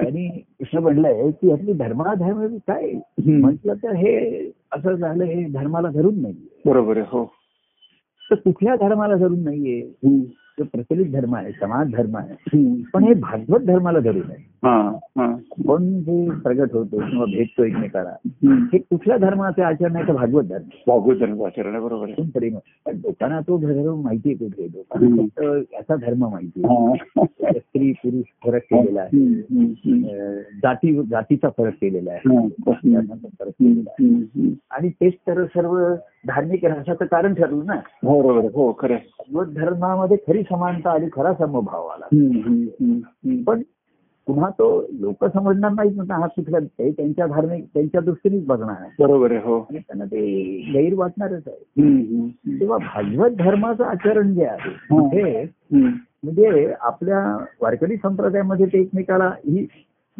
आणि 0.00 0.28
कृष्ण 0.28 0.78
म्हणलंय 0.78 1.30
की 1.30 1.52
आपली 1.52 1.72
धर्माधर्म 1.72 2.56
काय. 2.56 2.92
म्हटलं 3.26 3.74
तर 3.74 3.92
हे 3.92 4.40
असं 4.72 4.92
झालं 4.92 5.24
हे 5.24 5.44
धर्माला 5.44 5.88
धरून 5.88 6.22
नाही 6.22 6.34
बरोबर 6.66 6.96
आहे 6.96 7.06
हो. 7.08 7.24
तर 8.30 8.34
कुठल्या 8.34 8.74
धर्माला 8.74 9.14
धरून 9.14 9.44
नाहीये? 9.44 9.80
प्रचलित 10.64 11.12
धर्म 11.12 11.34
आहे 11.36 11.52
समाज 11.52 11.90
धर्म 11.92 12.16
आहे. 12.16 12.82
पण 12.94 13.04
हे 13.04 13.14
भागवत 13.14 13.60
धर्माला 13.66 13.98
धरून 13.98 14.30
आहे 14.30 14.48
हा 14.64 14.70
हा 15.18 15.24
आपण 15.24 15.84
जे 16.02 16.28
प्रगट 16.42 16.72
होतो 16.72 16.98
किंवा 17.00 17.24
भेटतो 17.24 17.64
एकमेकाला. 17.64 18.10
हे 18.72 18.78
कुठल्या 18.78 19.16
धर्माचे 19.18 19.62
आचरण 19.62 19.96
आहे 19.96 20.06
तर 20.08 20.12
भागवत 20.12 20.44
धर्म 20.44 20.64
भागवत 20.86 21.16
धर्म 21.18 21.44
आचरण 21.46 21.80
बरोबर 21.82 22.10
प्रेम 22.34 22.56
पण 22.86 22.96
लोकांना 22.96 23.40
तो 23.40 23.58
धर्म 23.58 24.00
माहितीये 24.02 24.34
कुठे 24.36 24.66
लोकांना. 24.66 25.16
फक्त 25.16 25.42
याचा 25.74 25.96
धर्म 25.96 26.26
माहिती 26.28 26.62
हा. 26.62 26.94
स्त्री 27.50 27.92
पुरुष 27.92 28.24
फरक 28.44 28.62
केलेला 28.72 29.00
आहे 29.00 30.46
जाती 30.62 30.94
जातीचा 31.10 31.48
फरक 31.58 31.74
केलेला 31.80 32.12
आहे 32.12 32.48
फरक. 32.66 33.48
केलेला 33.50 33.90
आहे. 33.90 34.54
आणि 34.70 34.88
तेच 34.90 35.14
तर 35.26 35.44
सर्व 35.44 35.76
धार्मिक 36.26 36.64
रसाचं 36.64 37.04
कारण 37.04 37.34
ठरलं 37.34 37.66
ना 37.66 37.74
बरोबर 38.04 38.38
आहे 38.38 38.48
हो 38.54 38.72
खरं. 38.72 38.94
भागवत 38.94 39.46
धर्मामध्ये 39.54 40.16
खरी 40.16 40.42
समानता 40.42 40.90
आली 40.90 41.06
खरा 41.12 41.32
समभाव 41.32 41.86
आला. 41.86 42.06
पण 43.46 43.62
पुन्हा 44.26 44.48
तो 44.50 44.86
लोक 44.92 45.24
समजणार 45.24 45.70
नाहीत 45.70 45.96
ना 45.96 46.14
हा 46.14 46.26
ते 46.26 46.90
त्यांच्या 46.90 47.26
धार्मिक 47.26 47.64
त्यांच्या 47.74 48.00
दृष्टीनेच 48.00 48.46
बघणार 48.46 48.76
आहे 48.80 48.90
बरोबर 48.98 49.30
आहे 49.30 49.40
हो 49.40 49.60
त्यांना 49.72 50.04
ते 50.04 50.20
गैर 50.74 50.94
वाटणारच 50.94 51.42
आहे. 51.46 52.28
तेव्हा 52.60 52.78
भागवत 52.78 53.30
धर्माचं 53.30 53.84
आचरण 53.84 54.34
जे 54.34 54.44
आहे 54.44 54.70
हा. 54.70 55.00
हे. 55.00 55.44
म्हणजे 56.24 56.74
आपल्या 56.80 57.46
वारकरी 57.62 57.96
संप्रदायामध्ये 57.96 58.66
ते 58.66 58.80
एकमेकाला 58.80 59.24
ही 59.24 59.66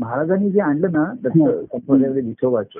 महाराजांनी 0.01 0.51
जे 0.51 0.61
आणलं 0.61 0.93
ना 0.93 1.05
संप्रदायामध्ये 1.15 2.23
विठोबाचं. 2.23 2.79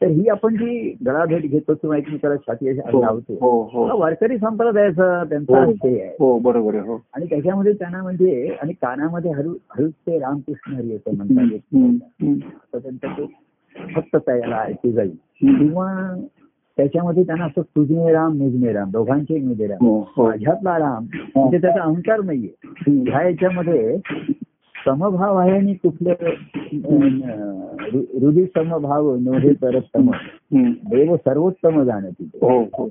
तर 0.00 0.06
ही 0.06 0.28
आपण 0.28 0.56
जी 0.56 0.94
गळाभेट 1.06 1.42
घेतो 1.42 1.74
किंवा 1.74 1.96
एकमेकाला 1.96 2.36
छाती 2.36 2.68
अशी 2.68 2.80
हो 2.92 3.00
लावतो 3.00 3.34
हो 3.40 3.62
हो. 3.72 3.98
वारकरी 3.98 4.38
संप्रदायाचा 4.38 5.24
त्यांचा 5.24 5.58
आहे. 5.58 6.38
बरोबर 6.42 6.76
आणि 7.14 7.26
त्याच्यामध्ये 7.26 7.72
त्यांना 7.72 8.02
म्हणजे 8.02 8.56
आणि 8.62 8.72
कानामध्ये 8.72 9.30
हळू 9.30 9.54
हळूच 9.70 9.92
ते 9.92 10.18
रामकृष्ण 10.18 10.74
हरी 10.74 10.94
असं 10.96 11.16
म्हणतात. 11.16 11.58
त्यांचा 12.72 13.12
तो 13.18 13.26
फक्त 13.74 14.16
त्याला 14.16 14.56
ऐकू 14.56 14.90
जाईल. 14.90 15.16
किंवा 15.42 16.16
त्याच्यामध्ये 16.76 17.22
त्यांना 17.22 17.44
असं 17.44 17.62
तुझमे 17.62 18.12
राम 18.12 18.36
मुझमे 18.36 18.72
राम 18.72 18.90
दोघांचे 18.90 19.40
मुझे 19.40 19.66
राम. 19.66 20.02
माझ्यातला 20.22 20.78
राम 20.78 21.06
म्हणजे 21.36 21.58
त्याचा 21.58 21.82
अहंकार 21.82 22.20
नाहीये. 22.20 22.52
ह्या 23.10 23.22
याच्यामध्ये 23.22 23.96
समभाव 24.84 25.36
आहे 25.36 25.50
आणि 25.50 25.74
कुठले 25.74 26.10
हृदय 27.92 28.44
समभाव 28.44 29.16
नोहे 29.16 29.52
तर 29.52 29.80
सम. 29.80 30.10
देव 30.88 31.16
सर्वोत्तम 31.16 31.82
जाणं 31.82 32.10
तिथे. 32.10 32.46
हो 32.46 32.62
हो. 32.62 32.88